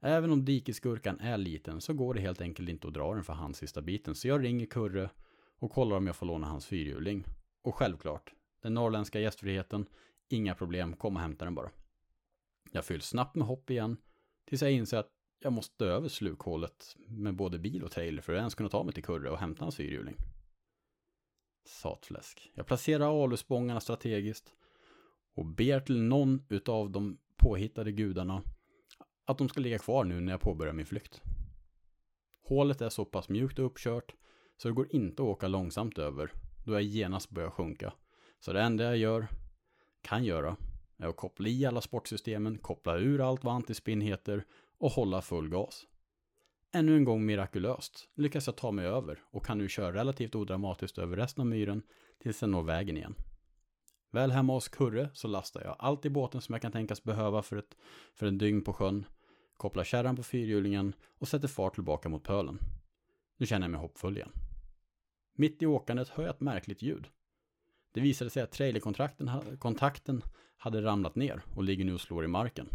Även 0.00 0.30
om 0.30 0.44
dikesgurkan 0.44 1.20
är 1.20 1.38
liten 1.38 1.80
så 1.80 1.94
går 1.94 2.14
det 2.14 2.20
helt 2.20 2.40
enkelt 2.40 2.68
inte 2.68 2.88
att 2.88 2.94
dra 2.94 3.14
den 3.14 3.24
för 3.24 3.32
hans 3.32 3.58
sista 3.58 3.82
biten. 3.82 4.14
Så 4.14 4.28
jag 4.28 4.44
ringer 4.44 4.66
Kurre 4.66 5.10
och 5.58 5.72
kollar 5.72 5.96
om 5.96 6.06
jag 6.06 6.16
får 6.16 6.26
låna 6.26 6.46
hans 6.46 6.66
fyrhjuling. 6.66 7.24
Och 7.62 7.74
självklart, 7.74 8.32
den 8.62 8.74
norrländska 8.74 9.20
gästfriheten, 9.20 9.86
inga 10.28 10.54
problem, 10.54 10.96
kom 10.96 11.16
och 11.16 11.22
hämta 11.22 11.44
den 11.44 11.54
bara. 11.54 11.70
Jag 12.72 12.84
fylls 12.84 13.06
snabbt 13.06 13.34
med 13.34 13.46
hopp 13.46 13.70
igen 13.70 13.96
Tills 14.46 14.62
jag 14.62 14.72
inser 14.72 14.98
att 14.98 15.10
jag 15.40 15.52
måste 15.52 15.84
över 15.84 16.08
slukhålet 16.08 16.96
med 17.08 17.34
både 17.34 17.58
bil 17.58 17.84
och 17.84 17.90
trailer 17.90 18.22
för 18.22 18.32
att 18.32 18.38
ens 18.38 18.54
kunna 18.54 18.68
ta 18.68 18.84
mig 18.84 18.94
till 18.94 19.04
Kurre 19.04 19.30
och 19.30 19.38
hämta 19.38 19.64
hans 19.64 19.76
fyrhjuling. 19.76 20.16
Satfläsk. 21.68 22.50
Jag 22.54 22.66
placerar 22.66 23.24
alusbångarna 23.24 23.80
strategiskt 23.80 24.54
och 25.34 25.46
ber 25.46 25.80
till 25.80 26.02
någon 26.02 26.46
utav 26.48 26.90
de 26.90 27.18
påhittade 27.36 27.92
gudarna 27.92 28.42
att 29.24 29.38
de 29.38 29.48
ska 29.48 29.60
ligga 29.60 29.78
kvar 29.78 30.04
nu 30.04 30.20
när 30.20 30.32
jag 30.32 30.40
påbörjar 30.40 30.72
min 30.72 30.86
flykt. 30.86 31.22
Hålet 32.42 32.80
är 32.80 32.88
så 32.88 33.04
pass 33.04 33.28
mjukt 33.28 33.58
och 33.58 33.66
uppkört 33.66 34.14
så 34.56 34.68
det 34.68 34.74
går 34.74 34.94
inte 34.94 35.22
att 35.22 35.28
åka 35.28 35.48
långsamt 35.48 35.98
över 35.98 36.32
då 36.64 36.72
jag 36.72 36.82
genast 36.82 37.30
börjar 37.30 37.50
sjunka. 37.50 37.92
Så 38.40 38.52
det 38.52 38.62
enda 38.62 38.84
jag 38.84 38.96
gör, 38.96 39.26
kan 40.02 40.24
göra, 40.24 40.56
är 40.98 41.06
att 41.06 41.16
koppla 41.16 41.48
i 41.48 41.66
alla 41.66 41.80
sportsystemen, 41.80 42.58
koppla 42.58 42.98
ur 42.98 43.28
allt 43.28 43.44
vad 43.44 43.54
antispinn 43.54 44.00
heter 44.00 44.44
och 44.78 44.90
hålla 44.90 45.22
full 45.22 45.48
gas. 45.48 45.86
Ännu 46.72 46.96
en 46.96 47.04
gång 47.04 47.26
mirakulöst 47.26 48.08
lyckas 48.14 48.46
jag 48.46 48.56
ta 48.56 48.70
mig 48.70 48.86
över 48.86 49.22
och 49.30 49.46
kan 49.46 49.58
nu 49.58 49.68
köra 49.68 49.92
relativt 49.92 50.34
odramatiskt 50.34 50.98
över 50.98 51.16
resten 51.16 51.40
av 51.40 51.46
myren 51.46 51.82
tills 52.22 52.42
jag 52.42 52.50
når 52.50 52.62
vägen 52.62 52.96
igen. 52.96 53.14
Väl 54.10 54.30
hemma 54.30 54.52
hos 54.52 54.68
Kurre 54.68 55.10
så 55.12 55.28
lastar 55.28 55.64
jag 55.64 55.76
allt 55.78 56.04
i 56.04 56.10
båten 56.10 56.40
som 56.40 56.52
jag 56.52 56.62
kan 56.62 56.72
tänkas 56.72 57.02
behöva 57.02 57.42
för, 57.42 57.56
ett, 57.56 57.76
för 58.14 58.26
en 58.26 58.38
dygn 58.38 58.64
på 58.64 58.72
sjön, 58.72 59.04
kopplar 59.56 59.84
kärran 59.84 60.16
på 60.16 60.22
fyrhjulingen 60.22 60.92
och 61.18 61.28
sätter 61.28 61.48
fart 61.48 61.74
tillbaka 61.74 62.08
mot 62.08 62.24
pölen. 62.24 62.58
Nu 63.36 63.46
känner 63.46 63.64
jag 63.64 63.70
mig 63.70 63.80
hoppfull 63.80 64.16
igen. 64.16 64.32
Mitt 65.34 65.62
i 65.62 65.66
åkandet 65.66 66.08
hör 66.08 66.24
jag 66.24 66.34
ett 66.34 66.40
märkligt 66.40 66.82
ljud. 66.82 67.08
Det 67.92 68.00
visade 68.00 68.30
sig 68.30 68.42
att 68.42 68.52
trailerkontakten 68.52 70.22
hade 70.56 70.82
ramlat 70.82 71.14
ner 71.14 71.42
och 71.54 71.64
ligger 71.64 71.84
nu 71.84 71.94
och 71.94 72.00
slår 72.00 72.24
i 72.24 72.28
marken. 72.28 72.68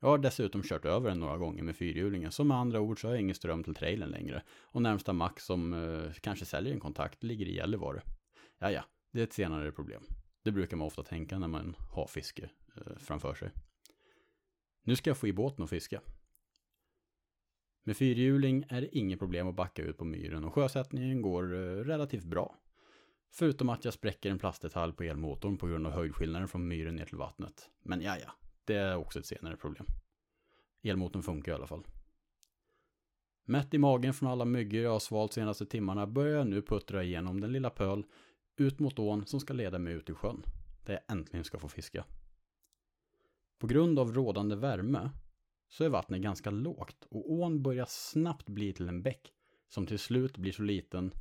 Jag 0.00 0.08
har 0.08 0.18
dessutom 0.18 0.62
kört 0.62 0.84
över 0.84 1.08
den 1.08 1.20
några 1.20 1.36
gånger 1.36 1.62
med 1.62 1.76
fyrhjulingen, 1.76 2.32
så 2.32 2.44
med 2.44 2.56
andra 2.56 2.80
ord 2.80 3.00
så 3.00 3.06
har 3.06 3.12
jag 3.12 3.20
ingen 3.20 3.34
ström 3.34 3.64
till 3.64 3.74
trailern 3.74 4.10
längre. 4.10 4.42
Och 4.60 4.82
närmsta 4.82 5.12
mack 5.12 5.40
som 5.40 5.72
eh, 5.74 6.12
kanske 6.20 6.44
säljer 6.44 6.72
en 6.72 6.80
kontakt 6.80 7.22
ligger 7.22 7.46
i 7.46 7.54
Gällivare. 7.54 8.02
Ja, 8.58 8.70
ja, 8.70 8.84
det 9.12 9.20
är 9.20 9.24
ett 9.24 9.32
senare 9.32 9.72
problem. 9.72 10.02
Det 10.42 10.52
brukar 10.52 10.76
man 10.76 10.86
ofta 10.86 11.02
tänka 11.02 11.38
när 11.38 11.48
man 11.48 11.76
har 11.90 12.06
fiske 12.06 12.50
eh, 12.76 12.96
framför 12.98 13.34
sig. 13.34 13.50
Nu 14.82 14.96
ska 14.96 15.10
jag 15.10 15.16
få 15.16 15.26
i 15.26 15.32
båten 15.32 15.62
och 15.62 15.70
fiska. 15.70 16.00
Med 17.84 17.96
fyrhjuling 17.96 18.64
är 18.68 18.80
det 18.80 18.96
inget 18.96 19.18
problem 19.18 19.48
att 19.48 19.54
backa 19.54 19.82
ut 19.82 19.98
på 19.98 20.04
myren 20.04 20.44
och 20.44 20.54
sjösättningen 20.54 21.22
går 21.22 21.54
eh, 21.54 21.84
relativt 21.84 22.24
bra. 22.24 22.56
Förutom 23.30 23.68
att 23.68 23.84
jag 23.84 23.94
spräcker 23.94 24.30
en 24.30 24.38
plastdetalj 24.38 24.92
på 24.92 25.02
elmotorn 25.02 25.56
på 25.56 25.66
grund 25.66 25.86
av 25.86 25.92
höjdskillnaden 25.92 26.48
från 26.48 26.68
myren 26.68 26.96
ner 26.96 27.04
till 27.04 27.16
vattnet. 27.16 27.70
Men 27.82 28.02
ja, 28.02 28.16
ja, 28.24 28.45
det 28.66 28.74
är 28.74 28.96
också 28.96 29.18
ett 29.18 29.26
senare 29.26 29.56
problem. 29.56 29.86
Elmotorn 30.82 31.22
funkar 31.22 31.52
i 31.52 31.54
alla 31.54 31.66
fall. 31.66 31.86
Mätt 33.44 33.74
i 33.74 33.78
magen 33.78 34.14
från 34.14 34.28
alla 34.28 34.44
myggor 34.44 34.82
jag 34.82 34.90
har 34.90 35.00
svalt 35.00 35.32
senaste 35.32 35.66
timmarna 35.66 36.06
börjar 36.06 36.36
jag 36.36 36.46
nu 36.46 36.62
puttra 36.62 37.02
igenom 37.02 37.40
den 37.40 37.52
lilla 37.52 37.70
pöl 37.70 38.04
ut 38.56 38.78
mot 38.78 38.98
ån 38.98 39.26
som 39.26 39.40
ska 39.40 39.54
leda 39.54 39.78
mig 39.78 39.92
ut 39.92 40.10
i 40.10 40.14
sjön, 40.14 40.42
där 40.84 40.92
jag 40.92 41.16
äntligen 41.16 41.44
ska 41.44 41.58
få 41.58 41.68
fiska. 41.68 42.04
På 43.58 43.66
grund 43.66 43.98
av 43.98 44.14
rådande 44.14 44.56
värme 44.56 45.10
så 45.68 45.84
är 45.84 45.88
vattnet 45.88 46.20
ganska 46.20 46.50
lågt 46.50 47.06
och 47.10 47.32
ån 47.32 47.62
börjar 47.62 47.86
snabbt 47.88 48.46
bli 48.46 48.72
till 48.72 48.88
en 48.88 49.02
bäck 49.02 49.32
som 49.68 49.86
till 49.86 49.98
slut 49.98 50.36
blir 50.36 50.52
så 50.52 50.62
liten 50.62 51.12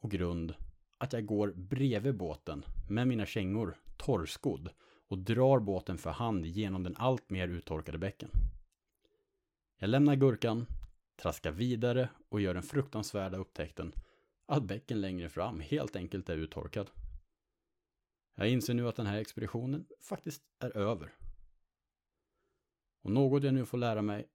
och 0.00 0.10
grund 0.10 0.54
att 0.98 1.12
jag 1.12 1.26
går 1.26 1.52
bredvid 1.52 2.16
båten 2.16 2.64
med 2.90 3.08
mina 3.08 3.26
kängor 3.26 3.76
torrskodd 3.96 4.70
och 5.10 5.18
drar 5.18 5.60
båten 5.60 5.98
för 5.98 6.10
hand 6.10 6.46
genom 6.46 6.82
den 6.82 6.96
allt 6.96 7.30
mer 7.30 7.48
uttorkade 7.48 7.98
bäcken. 7.98 8.30
Jag 9.78 9.90
lämnar 9.90 10.16
gurkan, 10.16 10.66
traskar 11.16 11.50
vidare 11.50 12.08
och 12.28 12.40
gör 12.40 12.54
den 12.54 12.62
fruktansvärda 12.62 13.38
upptäckten 13.38 13.92
att 14.46 14.62
bäcken 14.62 15.00
längre 15.00 15.28
fram 15.28 15.60
helt 15.60 15.96
enkelt 15.96 16.28
är 16.28 16.36
uttorkad. 16.36 16.90
Jag 18.34 18.48
inser 18.48 18.74
nu 18.74 18.88
att 18.88 18.96
den 18.96 19.06
här 19.06 19.18
expeditionen 19.18 19.86
faktiskt 20.00 20.42
är 20.58 20.76
över. 20.76 21.12
Och 23.02 23.10
något 23.10 23.42
jag 23.42 23.54
nu 23.54 23.66
får 23.66 23.78
lära 23.78 24.02
mig 24.02 24.28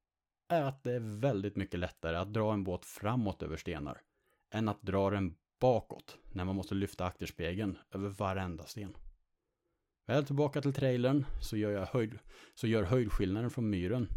är 0.47 0.61
att 0.61 0.83
det 0.83 0.93
är 0.93 1.19
väldigt 1.19 1.55
mycket 1.55 1.79
lättare 1.79 2.17
att 2.17 2.33
dra 2.33 2.53
en 2.53 2.63
båt 2.63 2.85
framåt 2.85 3.43
över 3.43 3.57
stenar 3.57 4.01
än 4.49 4.69
att 4.69 4.81
dra 4.81 5.09
den 5.09 5.35
bakåt 5.59 6.17
när 6.31 6.45
man 6.45 6.55
måste 6.55 6.75
lyfta 6.75 7.05
akterspegeln 7.05 7.77
över 7.91 8.09
varenda 8.09 8.65
sten. 8.65 8.95
Väl 10.05 10.25
tillbaka 10.25 10.61
till 10.61 10.73
trailern 10.73 11.25
så 11.41 11.57
gör, 11.57 11.71
jag 11.71 11.85
höjd, 11.85 12.19
så 12.55 12.67
gör 12.67 12.83
höjdskillnaden 12.83 13.49
från 13.49 13.69
myren 13.69 14.07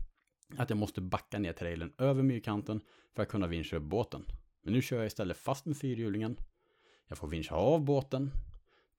att 0.57 0.71
jag 0.71 0.76
måste 0.76 1.00
backa 1.00 1.38
ner 1.38 1.52
trailern 1.52 1.92
över 1.99 2.23
myrkanten 2.23 2.80
för 3.14 3.23
att 3.23 3.28
kunna 3.28 3.47
vinscha 3.47 3.76
upp 3.76 3.83
båten. 3.83 4.25
Men 4.62 4.73
nu 4.73 4.83
kör 4.83 4.97
jag 4.97 5.07
istället 5.07 5.37
fast 5.37 5.66
med 5.66 5.76
fyrhjulingen. 5.76 6.37
Jag 7.09 7.18
får 7.18 7.28
vinscha 7.28 7.54
av 7.54 7.85
båten, 7.85 8.30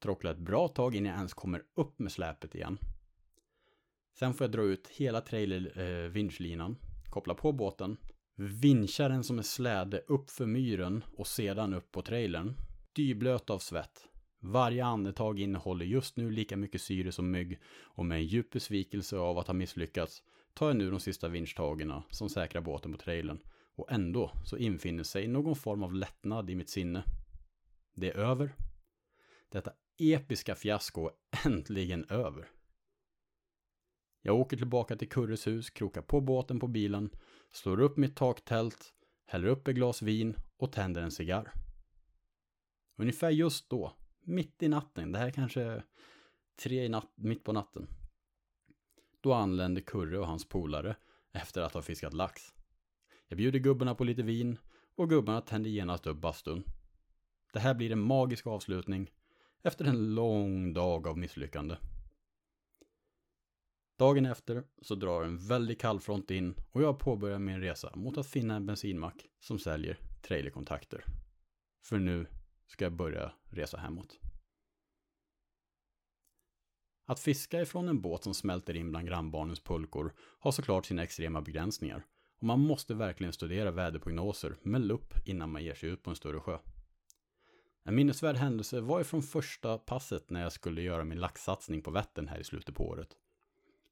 tråckla 0.03 0.31
ett 0.31 0.37
bra 0.37 0.67
tag 0.67 0.95
innan 0.95 1.09
jag 1.09 1.17
ens 1.17 1.33
kommer 1.33 1.63
upp 1.75 1.99
med 1.99 2.11
släpet 2.11 2.55
igen. 2.55 2.77
Sen 4.19 4.33
får 4.33 4.45
jag 4.45 4.51
dra 4.51 4.61
ut 4.61 4.87
hela 4.87 5.21
trailervinschlinan, 5.21 6.71
eh, 6.71 7.09
koppla 7.09 7.33
på 7.33 7.51
båten, 7.51 7.97
vincha 8.35 9.09
den 9.09 9.23
som 9.23 9.37
en 9.37 9.43
släde 9.43 9.99
upp 9.99 10.29
för 10.29 10.45
myren 10.45 11.03
och 11.17 11.27
sedan 11.27 11.73
upp 11.73 11.91
på 11.91 12.01
trailern. 12.01 12.53
Dyblöt 12.95 13.49
av 13.49 13.59
svett. 13.59 14.08
Varje 14.39 14.85
andetag 14.85 15.39
innehåller 15.39 15.85
just 15.85 16.17
nu 16.17 16.31
lika 16.31 16.57
mycket 16.57 16.81
syre 16.81 17.11
som 17.11 17.31
mygg 17.31 17.59
och 17.81 18.05
med 18.05 18.17
en 18.17 18.25
djup 18.25 18.49
besvikelse 18.49 19.17
av 19.17 19.37
att 19.37 19.47
ha 19.47 19.53
misslyckats 19.53 20.23
tar 20.53 20.67
jag 20.67 20.75
nu 20.75 20.91
de 20.91 20.99
sista 20.99 21.27
vinschtagen 21.27 21.93
som 22.09 22.29
säkrar 22.29 22.61
båten 22.61 22.91
på 22.91 22.97
trailern 22.97 23.39
och 23.75 23.91
ändå 23.91 24.31
så 24.45 24.57
infinner 24.57 25.03
sig 25.03 25.27
någon 25.27 25.55
form 25.55 25.83
av 25.83 25.93
lättnad 25.93 26.49
i 26.49 26.55
mitt 26.55 26.69
sinne. 26.69 27.03
Det 27.95 28.09
är 28.09 28.15
över. 28.15 28.55
Detta 29.49 29.71
episka 29.97 30.55
fiasko 30.55 31.05
är 31.07 31.47
äntligen 31.47 32.05
över. 32.09 32.49
Jag 34.21 34.35
åker 34.35 34.57
tillbaka 34.57 34.95
till 34.95 35.09
Kurres 35.09 35.47
hus, 35.47 35.69
krokar 35.69 36.01
på 36.01 36.21
båten 36.21 36.59
på 36.59 36.67
bilen, 36.67 37.09
slår 37.51 37.79
upp 37.79 37.97
mitt 37.97 38.15
taktält, 38.15 38.93
häller 39.25 39.47
upp 39.47 39.67
ett 39.67 39.75
glas 39.75 40.01
vin 40.01 40.35
och 40.57 40.71
tänder 40.71 41.01
en 41.01 41.11
cigarr. 41.11 41.51
Ungefär 42.97 43.29
just 43.29 43.69
då, 43.69 43.93
mitt 44.29 44.63
i 44.63 44.67
natten, 44.67 45.11
det 45.11 45.19
här 45.19 45.27
är 45.27 45.31
kanske 45.31 45.83
tre 46.55 46.85
i 46.85 46.89
natt, 46.89 47.11
mitt 47.15 47.43
på 47.43 47.53
natten. 47.53 47.87
Då 49.21 49.33
anländer 49.33 49.81
Kurre 49.81 50.19
och 50.19 50.27
hans 50.27 50.49
polare 50.49 50.95
efter 51.31 51.61
att 51.61 51.73
ha 51.73 51.81
fiskat 51.81 52.13
lax. 52.13 52.41
Jag 53.27 53.37
bjuder 53.37 53.59
gubbarna 53.59 53.95
på 53.95 54.03
lite 54.03 54.23
vin 54.23 54.57
och 54.95 55.09
gubbarna 55.09 55.41
tänder 55.41 55.69
genast 55.69 56.07
upp 56.07 56.17
bastun. 56.17 56.63
Det 57.53 57.59
här 57.59 57.73
blir 57.73 57.91
en 57.91 58.01
magisk 58.01 58.47
avslutning 58.47 59.11
efter 59.61 59.85
en 59.85 60.15
lång 60.15 60.73
dag 60.73 61.07
av 61.07 61.17
misslyckande. 61.17 61.75
Dagen 63.97 64.25
efter 64.25 64.63
så 64.81 64.95
drar 64.95 65.23
en 65.23 65.37
väldig 65.37 65.79
kallfront 65.79 66.31
in 66.31 66.55
och 66.71 66.81
jag 66.81 66.99
påbörjar 66.99 67.39
min 67.39 67.61
resa 67.61 67.95
mot 67.95 68.17
att 68.17 68.27
finna 68.27 68.55
en 68.55 68.65
bensinmack 68.65 69.25
som 69.39 69.59
säljer 69.59 69.97
trailerkontakter. 70.21 71.05
För 71.85 71.99
nu 71.99 72.25
ska 72.69 72.85
jag 72.85 72.93
börja 72.93 73.31
resa 73.49 73.77
hemåt. 73.77 74.19
Att 77.05 77.19
fiska 77.19 77.61
ifrån 77.61 77.89
en 77.89 78.01
båt 78.01 78.23
som 78.23 78.33
smälter 78.33 78.75
in 78.75 78.89
bland 78.89 79.07
grannbarnens 79.07 79.59
pulkor 79.59 80.13
har 80.17 80.51
såklart 80.51 80.85
sina 80.85 81.03
extrema 81.03 81.41
begränsningar 81.41 82.05
och 82.37 82.43
man 82.43 82.59
måste 82.59 82.93
verkligen 82.93 83.33
studera 83.33 83.71
väderprognoser 83.71 84.55
med 84.61 84.81
lupp 84.81 85.13
innan 85.25 85.51
man 85.51 85.63
ger 85.63 85.75
sig 85.75 85.89
ut 85.89 86.03
på 86.03 86.09
en 86.09 86.15
större 86.15 86.39
sjö. 86.39 86.57
En 87.83 87.95
minnesvärd 87.95 88.35
händelse 88.35 88.81
var 88.81 89.01
ifrån 89.01 89.23
första 89.23 89.77
passet 89.77 90.29
när 90.29 90.41
jag 90.41 90.51
skulle 90.51 90.81
göra 90.81 91.03
min 91.03 91.19
laxsatsning 91.19 91.81
på 91.81 91.91
Vättern 91.91 92.27
här 92.27 92.39
i 92.39 92.43
slutet 92.43 92.75
på 92.75 92.87
året. 92.87 93.15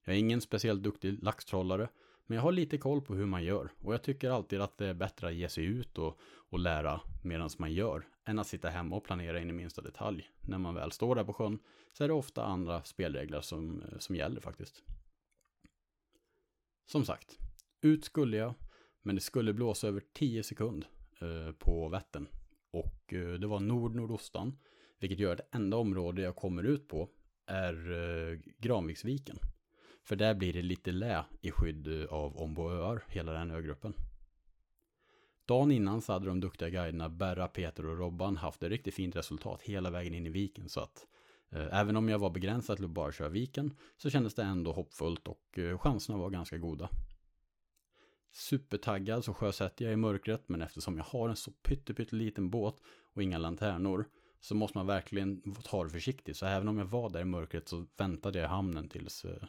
Jag 0.03 0.15
är 0.15 0.19
ingen 0.19 0.41
speciellt 0.41 0.84
duktig 0.84 1.24
laxtrollare, 1.24 1.89
men 2.25 2.36
jag 2.36 2.43
har 2.43 2.51
lite 2.51 2.77
koll 2.77 3.01
på 3.01 3.15
hur 3.15 3.25
man 3.25 3.43
gör 3.43 3.69
och 3.84 3.93
jag 3.93 4.03
tycker 4.03 4.29
alltid 4.29 4.62
att 4.62 4.77
det 4.77 4.88
är 4.88 4.93
bättre 4.93 5.27
att 5.27 5.36
ge 5.36 5.50
sig 5.50 5.65
ut 5.65 5.98
och, 5.98 6.19
och 6.50 6.60
lära 6.60 7.01
medan 7.24 7.50
man 7.57 7.74
gör 7.74 8.05
än 8.27 8.39
att 8.39 8.48
sitta 8.48 8.69
hemma 8.69 8.96
och 8.96 9.03
planera 9.03 9.41
in 9.41 9.50
i 9.50 9.53
minsta 9.53 9.81
detalj. 9.81 10.29
När 10.41 10.57
man 10.57 10.75
väl 10.75 10.91
står 10.91 11.15
där 11.15 11.24
på 11.24 11.34
sjön 11.34 11.60
så 11.93 12.03
är 12.03 12.07
det 12.07 12.13
ofta 12.13 12.46
andra 12.46 12.84
spelregler 12.84 13.41
som, 13.41 13.81
eh, 13.81 13.98
som 13.98 14.15
gäller 14.15 14.41
faktiskt. 14.41 14.84
Som 16.86 17.05
sagt, 17.05 17.38
ut 17.81 18.05
skulle 18.05 18.38
jag, 18.38 18.53
men 19.01 19.15
det 19.15 19.22
skulle 19.22 19.53
blåsa 19.53 19.88
över 19.88 20.03
10 20.13 20.43
sekund 20.43 20.86
eh, 21.19 21.51
på 21.51 21.89
Vättern. 21.89 22.27
Och 22.72 23.13
eh, 23.13 23.34
det 23.34 23.48
var 23.48 23.60
nord-nordostan, 23.60 24.57
vilket 25.00 25.19
gör 25.19 25.31
att 25.31 25.38
det 25.38 25.57
enda 25.57 25.77
område 25.77 26.22
jag 26.22 26.36
kommer 26.36 26.63
ut 26.63 26.88
på 26.88 27.10
är 27.46 27.91
eh, 27.91 28.39
Granviksviken. 28.57 29.39
För 30.03 30.15
där 30.15 30.34
blir 30.34 30.53
det 30.53 30.62
lite 30.62 30.91
lä 30.91 31.25
i 31.41 31.51
skydd 31.51 32.01
eh, 32.01 32.13
av 32.13 32.38
Ombo 32.38 32.72
öar, 32.72 33.03
hela 33.07 33.31
den 33.31 33.51
ögruppen. 33.51 33.93
Dagen 35.48 35.72
innan 35.72 36.01
så 36.01 36.13
hade 36.13 36.25
de 36.25 36.39
duktiga 36.39 36.70
guiderna 36.70 37.10
Berra, 37.10 37.48
Peter 37.48 37.86
och 37.86 37.98
Robban 37.98 38.38
haft 38.38 38.63
ett 38.63 38.70
riktigt 38.70 38.94
fint 38.94 39.16
resultat 39.16 39.62
hela 39.62 39.89
vägen 39.89 40.13
in 40.13 40.25
i 40.25 40.30
viken. 40.30 40.70
Så 40.70 40.80
att 40.80 41.08
eh, 41.50 41.80
även 41.80 41.96
om 41.96 42.10
jag 42.10 42.20
var 42.20 42.30
begränsad 42.30 42.75
till 42.75 42.86
att 42.86 42.92
bara 42.92 43.12
köra 43.12 43.30
viken 43.30 43.74
så 43.98 44.10
kändes 44.10 44.36
det 44.36 44.44
ändå 44.44 44.72
hoppfullt 44.72 45.27
och 45.27 45.60
eh, 45.60 45.77
chanserna 45.77 46.18
var 46.18 46.30
ganska 46.30 46.58
goda. 46.58 46.89
Supertaggad 48.32 49.25
så 49.25 49.34
sjösätter 49.34 49.86
jag 49.86 49.94
i 49.94 49.98
mörkret, 49.98 50.50
men 50.50 50.62
eftersom 50.62 50.98
jag 50.98 51.04
har 51.04 51.30
en 51.30 51.36
så 51.36 51.51
pytteliten 51.51 52.50
båt 52.50 52.75
och 53.13 53.24
inga 53.24 53.38
lanternor 53.38 54.06
så 54.39 54.56
måste 54.56 54.77
man 54.77 54.88
verkligen 54.88 55.54
ta 55.63 55.84
det 55.84 55.89
försiktigt. 55.89 56.38
Så 56.38 56.46
även 56.46 56.68
om 56.68 56.77
jag 56.77 56.86
var 56.86 57.10
där 57.10 57.22
i 57.22 57.25
mörkret 57.25 57.68
så 57.68 57.86
väntade 57.98 58.39
jag 58.39 58.46
i 58.46 58.50
hamnen 58.50 58.89
tills, 58.89 59.25
eh, 59.25 59.44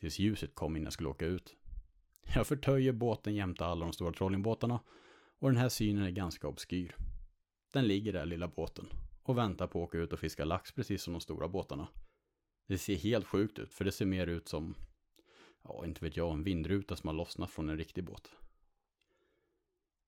tills 0.00 0.18
ljuset 0.18 0.54
kom 0.54 0.76
innan 0.76 0.84
jag 0.84 0.92
skulle 0.92 1.08
åka 1.08 1.26
ut. 1.26 1.56
Jag 2.34 2.46
förtöjer 2.46 2.92
båten 2.92 3.34
jämte 3.34 3.66
alla 3.66 3.84
de 3.84 3.92
stora 3.92 4.12
trollingbåtarna 4.12 4.80
och 5.38 5.48
den 5.48 5.56
här 5.56 5.68
synen 5.68 6.02
är 6.02 6.10
ganska 6.10 6.48
obskyr. 6.48 6.96
Den 7.72 7.86
ligger 7.86 8.12
där, 8.12 8.26
lilla 8.26 8.48
båten, 8.48 8.88
och 9.22 9.38
väntar 9.38 9.66
på 9.66 9.82
att 9.82 9.88
åka 9.88 9.98
ut 9.98 10.12
och 10.12 10.18
fiska 10.18 10.44
lax 10.44 10.72
precis 10.72 11.02
som 11.02 11.12
de 11.12 11.20
stora 11.20 11.48
båtarna. 11.48 11.88
Det 12.68 12.78
ser 12.78 12.96
helt 12.96 13.26
sjukt 13.26 13.58
ut, 13.58 13.74
för 13.74 13.84
det 13.84 13.92
ser 13.92 14.06
mer 14.06 14.26
ut 14.26 14.48
som, 14.48 14.74
ja, 15.62 15.86
inte 15.86 16.04
vet 16.04 16.16
jag, 16.16 16.32
en 16.32 16.44
vindruta 16.44 16.96
som 16.96 17.08
har 17.08 17.14
lossnat 17.14 17.50
från 17.50 17.68
en 17.68 17.78
riktig 17.78 18.04
båt. 18.04 18.30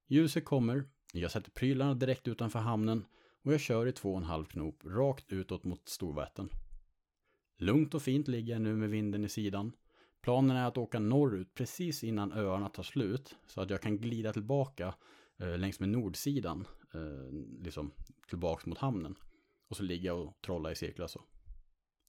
Ljuset 0.06 0.44
kommer, 0.44 0.84
jag 1.12 1.30
sätter 1.30 1.50
prylarna 1.50 1.94
direkt 1.94 2.28
utanför 2.28 2.58
hamnen 2.58 3.04
och 3.42 3.52
jag 3.52 3.60
kör 3.60 3.86
i 3.86 3.92
två 3.92 4.12
och 4.12 4.18
en 4.18 4.24
halv 4.24 4.44
knop 4.44 4.84
rakt 4.84 5.32
utåt 5.32 5.64
mot 5.64 5.88
Storvättern. 5.88 6.48
Lugnt 7.58 7.94
och 7.94 8.02
fint 8.02 8.28
ligger 8.28 8.52
jag 8.52 8.62
nu 8.62 8.76
med 8.76 8.90
vinden 8.90 9.24
i 9.24 9.28
sidan. 9.28 9.72
Planen 10.20 10.56
är 10.56 10.66
att 10.66 10.78
åka 10.78 10.98
norrut 10.98 11.54
precis 11.54 12.04
innan 12.04 12.32
öarna 12.32 12.68
tar 12.68 12.82
slut 12.82 13.36
så 13.46 13.60
att 13.60 13.70
jag 13.70 13.82
kan 13.82 13.98
glida 13.98 14.32
tillbaka 14.32 14.94
Eh, 15.38 15.58
längs 15.58 15.80
med 15.80 15.88
nordsidan, 15.88 16.66
eh, 16.94 17.32
liksom 17.62 17.92
tillbaks 18.28 18.66
mot 18.66 18.78
hamnen. 18.78 19.14
Och 19.68 19.76
så 19.76 19.82
ligger 19.82 20.06
jag 20.06 20.20
och 20.20 20.40
trollar 20.40 20.70
i 20.70 20.76
cirklar 20.76 21.06
så. 21.06 21.22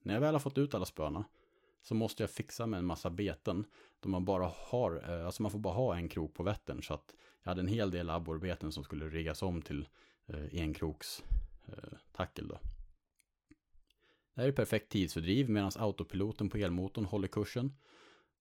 När 0.01 0.13
jag 0.13 0.21
väl 0.21 0.35
har 0.35 0.39
fått 0.39 0.57
ut 0.57 0.73
alla 0.73 0.85
spöna 0.85 1.25
så 1.81 1.95
måste 1.95 2.23
jag 2.23 2.29
fixa 2.29 2.65
med 2.65 2.77
en 2.77 2.85
massa 2.85 3.09
beten. 3.09 3.65
Då 3.99 4.09
man 4.09 4.25
bara 4.25 4.51
har, 4.55 5.09
eh, 5.09 5.25
alltså 5.25 5.41
man 5.41 5.51
får 5.51 5.59
bara 5.59 5.73
ha 5.73 5.95
en 5.95 6.09
krok 6.09 6.33
på 6.33 6.43
Vättern. 6.43 6.83
Så 6.83 6.93
att 6.93 7.15
jag 7.43 7.51
hade 7.51 7.61
en 7.61 7.67
hel 7.67 7.91
del 7.91 8.09
abborrbeten 8.09 8.71
som 8.71 8.83
skulle 8.83 9.09
riggas 9.09 9.41
om 9.41 9.61
till 9.61 9.87
eh, 10.27 10.61
enkroks 10.61 11.23
eh, 11.67 11.97
tackel 12.11 12.47
då. 12.47 12.59
Det 14.33 14.41
här 14.41 14.47
är 14.47 14.51
perfekt 14.51 14.91
tidsfördriv 14.91 15.49
medan 15.49 15.71
autopiloten 15.75 16.49
på 16.49 16.57
elmotorn 16.57 17.05
håller 17.05 17.27
kursen. 17.27 17.73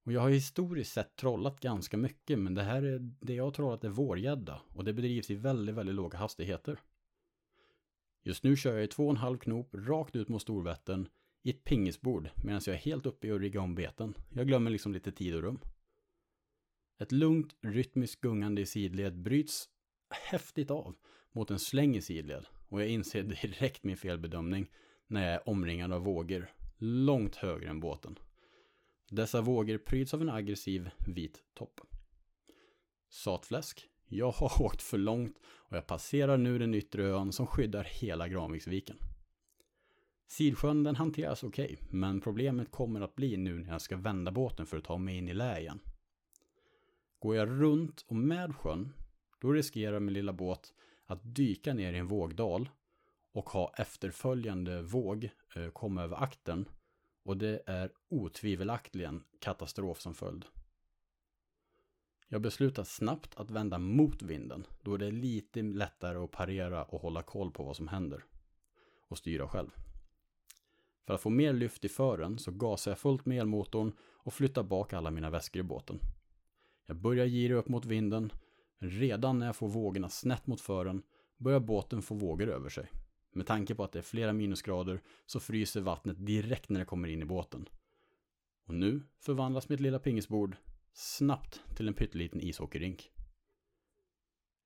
Och 0.09 0.15
jag 0.15 0.21
har 0.21 0.31
historiskt 0.31 0.93
sett 0.93 1.17
trollat 1.17 1.61
ganska 1.61 1.97
mycket 1.97 2.39
men 2.39 2.55
det 2.55 2.63
här 2.63 2.83
är 2.83 2.99
det 3.21 3.35
jag 3.35 3.45
har 3.45 3.51
trollat 3.51 3.85
är 3.85 3.89
vårgädda 3.89 4.61
och 4.75 4.85
det 4.85 4.93
bedrivs 4.93 5.31
i 5.31 5.35
väldigt, 5.35 5.75
väldigt 5.75 5.95
låga 5.95 6.19
hastigheter. 6.19 6.81
Just 8.23 8.43
nu 8.43 8.57
kör 8.57 8.75
jag 8.75 8.85
i 8.85 8.87
två 8.87 9.05
och 9.05 9.11
en 9.11 9.17
halv 9.17 9.39
knop 9.39 9.75
rakt 9.75 10.17
ut 10.17 10.29
mot 10.29 10.43
Storvättern 10.43 11.09
i 11.43 11.51
ett 11.51 11.65
pingisbord 11.65 12.31
medan 12.45 12.61
jag 12.67 12.75
är 12.75 12.81
helt 12.81 13.07
uppe 13.07 13.27
i 13.27 13.31
att 13.31 13.41
rigga 13.41 13.61
om 13.61 13.75
beten. 13.75 14.15
Jag 14.35 14.47
glömmer 14.47 14.71
liksom 14.71 14.93
lite 14.93 15.13
tid 15.13 15.35
och 15.35 15.43
rum. 15.43 15.61
Ett 16.99 17.13
lugnt, 17.13 17.57
rytmiskt 17.61 18.21
gungande 18.21 18.61
i 18.61 18.67
sidled 18.67 19.19
bryts 19.19 19.69
häftigt 20.31 20.71
av 20.71 20.97
mot 21.33 21.51
en 21.51 21.59
släng 21.59 21.97
i 21.97 22.03
sidled 22.03 22.47
och 22.69 22.81
jag 22.81 22.89
inser 22.89 23.23
direkt 23.43 23.85
min 23.85 23.97
felbedömning 23.97 24.71
när 25.07 25.25
jag 25.25 25.33
är 25.35 25.49
omringad 25.49 25.93
av 25.93 26.03
vågor 26.03 26.51
långt 26.79 27.37
högre 27.37 27.69
än 27.69 27.81
båten. 27.81 28.19
Dessa 29.11 29.41
vågor 29.41 29.79
pryds 29.79 30.15
av 30.15 30.23
en 30.23 30.29
aggressiv 30.29 30.91
vit 31.07 31.43
topp. 31.55 31.81
Satfläsk. 33.11 33.89
Jag 34.09 34.31
har 34.31 34.63
åkt 34.67 34.83
för 34.83 34.99
långt 34.99 35.39
och 35.47 35.77
jag 35.77 35.87
passerar 35.87 36.37
nu 36.37 36.59
den 36.59 36.75
yttre 36.75 37.05
ön 37.05 37.33
som 37.33 37.47
skyddar 37.47 37.85
hela 37.85 38.29
Granviksviken. 38.29 38.97
Sidsjön 40.27 40.83
den 40.83 40.97
hanteras 40.97 41.43
okej, 41.43 41.65
okay, 41.65 41.77
men 41.91 42.21
problemet 42.21 42.71
kommer 42.71 43.01
att 43.01 43.15
bli 43.15 43.37
nu 43.37 43.59
när 43.59 43.73
jag 43.73 43.81
ska 43.81 43.97
vända 43.97 44.33
båten 44.33 44.67
för 44.67 44.77
att 44.77 44.85
ta 44.85 44.99
mig 44.99 45.17
in 45.17 45.29
i 45.29 45.35
lä 45.35 45.61
igen. 45.61 45.81
Går 47.19 47.37
jag 47.37 47.49
runt 47.49 48.05
och 48.09 48.17
med 48.17 48.57
sjön, 48.57 48.93
då 49.41 49.53
riskerar 49.53 50.01
min 50.01 50.15
lilla 50.15 50.33
båt 50.33 50.75
att 51.07 51.21
dyka 51.23 51.75
ner 51.75 51.93
i 51.93 51.99
en 51.99 52.09
vågdal 52.09 52.69
och 53.33 53.51
ha 53.51 53.73
efterföljande 53.77 54.83
våg 54.83 55.31
eh, 55.57 55.69
komma 55.71 56.03
över 56.03 56.23
akten 56.23 56.69
och 57.29 57.37
det 57.37 57.63
är 57.67 57.93
otvivelaktigen 58.09 59.25
katastrof 59.41 60.01
som 60.01 60.15
följd. 60.15 60.45
Jag 62.29 62.41
beslutar 62.41 62.85
snabbt 62.85 63.37
att 63.37 63.51
vända 63.51 63.79
mot 63.79 64.23
vinden 64.23 64.67
då 64.83 64.97
det 64.97 65.07
är 65.07 65.13
lite 65.13 65.63
lättare 65.63 66.19
att 66.19 66.31
parera 66.31 66.85
och 66.85 67.01
hålla 67.01 67.23
koll 67.23 67.51
på 67.51 67.63
vad 67.63 67.77
som 67.77 67.89
händer 67.89 68.25
och 69.09 69.19
styra 69.19 69.49
själv. 69.49 69.71
För 71.07 71.15
att 71.15 71.21
få 71.21 71.31
mer 71.31 71.53
lyft 71.53 71.85
i 71.85 71.89
fören 71.89 72.39
så 72.39 72.51
gasar 72.51 72.91
jag 72.91 72.99
fullt 72.99 73.27
med 73.27 73.39
elmotorn 73.39 73.93
och 74.01 74.35
flyttar 74.35 74.63
bak 74.63 74.93
alla 74.93 75.11
mina 75.11 75.31
väskor 75.31 75.61
i 75.61 75.63
båten. 75.63 75.99
Jag 76.87 76.97
börjar 76.97 77.27
gira 77.27 77.55
upp 77.55 77.69
mot 77.69 77.85
vinden, 77.85 78.33
men 78.79 78.91
redan 78.91 79.39
när 79.39 79.47
jag 79.47 79.57
får 79.57 79.69
vågorna 79.69 80.09
snett 80.09 80.47
mot 80.47 80.61
fören 80.61 81.03
börjar 81.37 81.61
båten 81.61 82.03
få 82.03 82.15
vågor 82.15 82.49
över 82.49 82.69
sig. 82.69 82.91
Med 83.39 83.47
tanke 83.47 83.75
på 83.75 83.85
att 83.85 83.93
det 83.93 83.99
är 83.99 84.03
flera 84.03 84.33
minusgrader 84.33 85.01
så 85.27 85.41
fryser 85.41 85.81
vattnet 85.81 86.27
direkt 86.27 86.69
när 86.69 86.81
det 86.81 86.87
kommer 86.87 87.09
in 87.09 87.23
i 87.23 87.25
båten. 87.25 87.69
Och 88.67 88.75
nu 88.75 89.03
förvandlas 89.21 89.69
mitt 89.69 89.81
lilla 89.81 89.99
pingisbord 89.99 90.57
snabbt 90.93 91.63
till 91.77 91.89
en 91.89 91.95
pytteliten 91.95 92.41
ishockeyrink. 92.41 93.11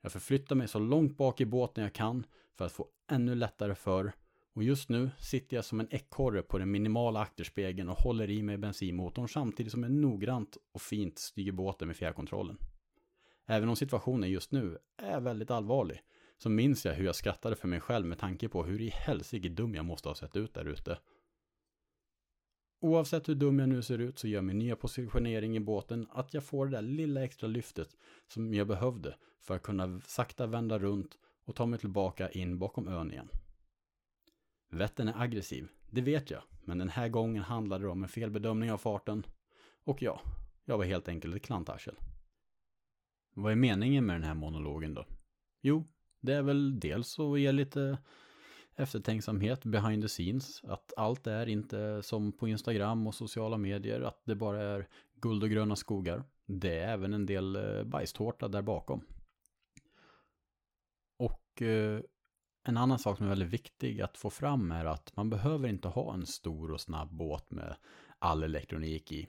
Jag 0.00 0.12
förflyttar 0.12 0.56
mig 0.56 0.68
så 0.68 0.78
långt 0.78 1.16
bak 1.16 1.40
i 1.40 1.46
båten 1.46 1.85
jag 1.85 1.92
kan 1.92 2.26
för 2.54 2.64
att 2.64 2.72
få 2.72 2.88
ännu 3.11 3.35
lättare 3.35 3.74
för 3.74 4.12
och 4.52 4.62
just 4.62 4.88
nu 4.88 5.11
sitter 5.18 5.56
jag 5.56 5.64
som 5.64 5.80
en 5.80 5.94
ekorre 5.94 6.42
på 6.42 6.58
den 6.58 6.70
minimala 6.70 7.20
akterspegeln 7.20 7.88
och 7.88 7.98
håller 7.98 8.30
i 8.30 8.42
mig 8.42 8.58
bensinmotorn 8.58 9.28
samtidigt 9.28 9.72
som 9.72 9.82
jag 9.82 9.92
noggrant 9.92 10.56
och 10.72 10.82
fint 10.82 11.18
styr 11.18 11.52
båten 11.52 11.88
med 11.88 11.96
fjärrkontrollen. 11.96 12.58
Även 13.46 13.68
om 13.68 13.76
situationen 13.76 14.30
just 14.30 14.52
nu 14.52 14.78
är 14.96 15.20
väldigt 15.20 15.50
allvarlig 15.50 16.02
så 16.42 16.48
minns 16.48 16.85
jag 16.85 16.94
hur 16.94 17.05
jag 17.05 17.16
skrattade 17.16 17.57
för 17.57 17.68
mig 17.68 17.81
själv 17.81 18.07
med 18.07 18.18
tanke 18.18 18.48
på 18.48 18.64
hur 18.64 18.81
i 18.81 18.88
helsike 18.88 19.48
dum 19.48 19.74
jag 19.74 19.85
måste 19.85 20.09
ha 20.09 20.14
sett 20.14 20.37
ut 20.37 20.55
där 20.55 20.64
ute. 20.64 20.98
Oavsett 22.81 23.28
hur 23.28 23.35
dum 23.35 23.59
jag 23.59 23.68
nu 23.68 23.83
ser 23.83 23.98
ut 23.98 24.18
så 24.18 24.28
gör 24.28 24.42
min 24.42 24.59
nya 24.59 24.76
positionering 24.76 25.57
i 25.57 25.61
båten 25.61 26.07
att 26.11 26.35
jag 26.35 26.44
får 26.44 26.66
det 26.66 26.72
där 26.72 26.83
lilla 26.83 27.24
extra 27.24 27.46
lyftet 27.46 27.96
som 28.28 28.55
jag 28.55 28.66
behövde 28.66 29.16
för 29.40 29.57
att 29.57 29.62
kunna 29.62 30.00
sakta 30.00 30.46
vända 30.46 30.78
runt 30.78 31.18
och 31.44 31.57
ta 31.57 31.66
mig 31.66 31.78
tillbaka 31.78 32.31
in 32.31 32.59
bakom 32.59 32.88
ön 32.88 33.12
igen. 33.12 33.28
Vättern 34.70 35.09
är 35.09 35.22
aggressiv, 35.22 35.68
det 35.90 36.00
vet 36.00 36.31
jag, 36.31 36.42
men 36.64 36.78
den 36.78 36.88
här 36.88 37.09
gången 37.09 37.42
handlade 37.42 37.85
det 37.85 37.90
om 37.90 38.02
en 38.02 38.09
felbedömning 38.09 38.72
av 38.72 38.78
farten. 38.78 39.26
Och 39.85 40.02
ja, 40.02 40.20
jag 40.64 40.78
var 40.78 40.85
helt 40.85 41.09
enkelt 41.09 41.37
ett 41.37 41.42
klantarsel. 41.42 41.94
Vad 43.35 43.52
är 43.52 43.57
meningen 43.57 44.07
med 44.07 44.16
den 44.16 44.24
här 44.24 44.35
monologen 44.35 44.94
då? 44.94 45.07
Jo, 45.61 45.85
det 46.22 46.35
är 46.35 46.42
väl 46.42 46.80
dels 46.80 47.18
att 47.18 47.40
ge 47.40 47.52
lite 47.52 47.98
eftertänksamhet 48.74 49.64
behind 49.64 50.02
the 50.02 50.08
scenes. 50.08 50.64
Att 50.64 50.92
allt 50.96 51.26
är 51.26 51.46
inte 51.46 52.02
som 52.02 52.32
på 52.32 52.48
Instagram 52.48 53.06
och 53.06 53.14
sociala 53.14 53.56
medier, 53.58 54.00
att 54.00 54.20
det 54.24 54.35
bara 54.35 54.62
är 54.62 54.88
guld 55.20 55.42
och 55.42 55.50
gröna 55.50 55.76
skogar. 55.76 56.24
Det 56.46 56.78
är 56.78 56.92
även 56.92 57.12
en 57.12 57.26
del 57.26 57.56
eh, 57.56 57.85
bajstårta 57.85 58.48
där 58.48 58.62
bakom. 58.62 59.04
Och 61.16 61.62
eh, 61.62 62.00
en 62.64 62.76
annan 62.76 62.98
sak 62.98 63.16
som 63.16 63.26
är 63.26 63.30
väldigt 63.30 63.48
viktig 63.48 64.00
att 64.00 64.16
få 64.16 64.30
fram 64.30 64.72
är 64.72 64.85
att 64.85 65.16
man 65.16 65.30
behöver 65.30 65.68
inte 65.68 65.88
ha 65.88 66.14
en 66.14 66.26
stor 66.26 66.72
och 66.72 66.80
snabb 66.80 67.08
båt 67.12 67.50
med 67.50 67.76
all 68.18 68.42
elektronik 68.42 69.12
i. 69.12 69.28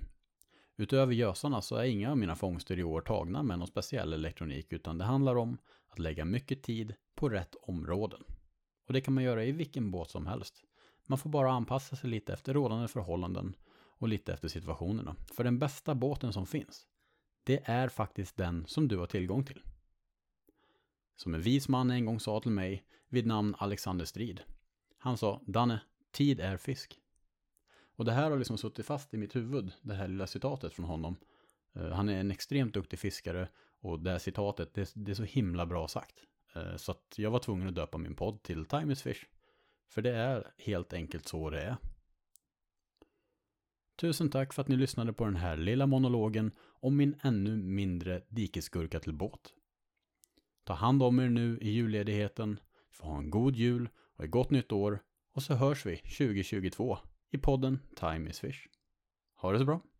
Utöver 0.78 1.14
gösarna 1.14 1.62
så 1.62 1.76
är 1.76 1.84
inga 1.84 2.12
av 2.12 2.18
mina 2.18 2.36
fångster 2.36 2.80
i 2.80 2.84
år 2.84 3.02
tagna 3.02 3.44
med 3.44 3.60
någon 3.60 3.68
speciell 3.68 4.14
elektronik 4.14 4.74
utan 4.74 4.98
det 4.98 5.04
handlar 5.04 5.36
om 5.36 5.58
att 5.94 6.00
lägga 6.00 6.26
mycket 6.26 6.64
tid 6.64 6.94
på 7.16 7.30
rätt 7.30 7.56
områden. 7.62 8.24
Och 8.88 8.94
det 8.94 9.02
kan 9.02 9.14
man 9.14 9.24
göra 9.24 9.46
i 9.46 9.52
vilken 9.52 9.92
båt 9.92 10.10
som 10.10 10.28
helst. 10.28 10.64
Man 11.08 11.18
får 11.18 11.30
bara 11.30 11.52
anpassa 11.52 11.96
sig 11.96 12.10
lite 12.10 12.34
efter 12.34 12.54
rådande 12.54 12.88
förhållanden 12.88 13.56
och 13.76 14.08
lite 14.08 14.34
efter 14.34 14.48
situationerna. 14.48 15.16
För 15.34 15.44
den 15.44 15.60
bästa 15.60 15.96
båten 15.96 16.34
som 16.34 16.46
finns, 16.46 16.88
det 17.44 17.62
är 17.66 17.88
faktiskt 17.90 18.38
den 18.38 18.66
som 18.68 18.88
du 18.88 18.98
har 18.98 19.08
tillgång 19.08 19.46
till. 19.46 19.62
Som 21.16 21.34
en 21.34 21.42
vis 21.42 21.68
man 21.68 21.92
en 21.92 22.06
gång 22.06 22.20
sa 22.20 22.40
till 22.40 22.52
mig 22.52 22.84
vid 23.10 23.28
namn 23.28 23.56
Alexander 23.58 24.06
Strid. 24.06 24.42
Han 24.98 25.18
sa, 25.18 25.42
Danne, 25.46 25.82
tid 26.12 26.40
är 26.40 26.58
fisk. 26.58 27.00
Och 27.96 28.06
det 28.06 28.12
här 28.12 28.32
har 28.32 28.38
liksom 28.38 28.58
suttit 28.58 28.86
fast 28.86 29.14
i 29.14 29.18
mitt 29.18 29.36
huvud, 29.36 29.72
det 29.82 29.94
här 29.94 30.08
lilla 30.08 30.28
citatet 30.28 30.74
från 30.74 30.86
honom. 30.86 31.16
Eh, 31.76 31.90
han 31.90 32.10
är 32.10 32.20
en 32.20 32.32
extremt 32.32 32.74
duktig 32.74 33.00
fiskare 33.00 33.50
och 33.84 34.00
det 34.00 34.12
här 34.12 34.20
citatet, 34.20 34.74
det, 34.74 34.92
det 34.96 35.12
är 35.12 35.16
så 35.16 35.24
himla 35.24 35.66
bra 35.66 35.88
sagt. 35.88 36.16
Eh, 36.56 36.76
så 36.76 36.92
att 36.92 37.14
jag 37.16 37.32
var 37.32 37.40
tvungen 37.40 37.68
att 37.68 37.76
döpa 37.76 37.98
min 37.98 38.16
podd 38.16 38.44
till 38.44 38.66
Time 38.66 38.94
is 38.94 39.02
Fish. 39.02 39.26
För 39.90 40.02
det 40.02 40.16
är 40.16 40.54
helt 40.58 40.94
enkelt 40.94 41.28
så 41.28 41.50
det 41.50 41.62
är. 41.62 41.78
Tusen 43.96 44.30
tack 44.30 44.54
för 44.54 44.62
att 44.62 44.68
ni 44.68 44.76
lyssnade 44.76 45.14
på 45.14 45.26
den 45.26 45.36
här 45.36 45.58
lilla 45.58 45.88
monologen 45.88 46.52
om 46.60 46.98
min 46.98 47.16
ännu 47.22 47.58
mindre 47.58 48.22
dikeskurka 48.30 49.00
till 49.00 49.14
båt. 49.14 49.54
Ta 50.64 50.74
hand 50.74 51.04
om 51.04 51.20
er 51.20 51.30
nu 51.30 51.58
i 51.62 51.70
julledigheten, 51.70 52.60
få 52.92 53.06
ha 53.06 53.18
en 53.18 53.30
god 53.30 53.56
jul 53.56 53.90
och 54.16 54.24
ett 54.24 54.32
gott 54.32 54.50
nytt 54.50 54.72
år 54.72 55.00
och 55.34 55.44
så 55.44 55.54
hörs 55.54 55.86
vi 55.86 55.98
2022 55.98 56.98
i 57.32 57.38
podden 57.38 57.80
Time 57.96 58.30
is 58.30 58.40
Fish. 58.40 58.68
Ha 59.36 59.52
det 59.52 59.60
så 59.60 59.66
bra! 59.66 59.93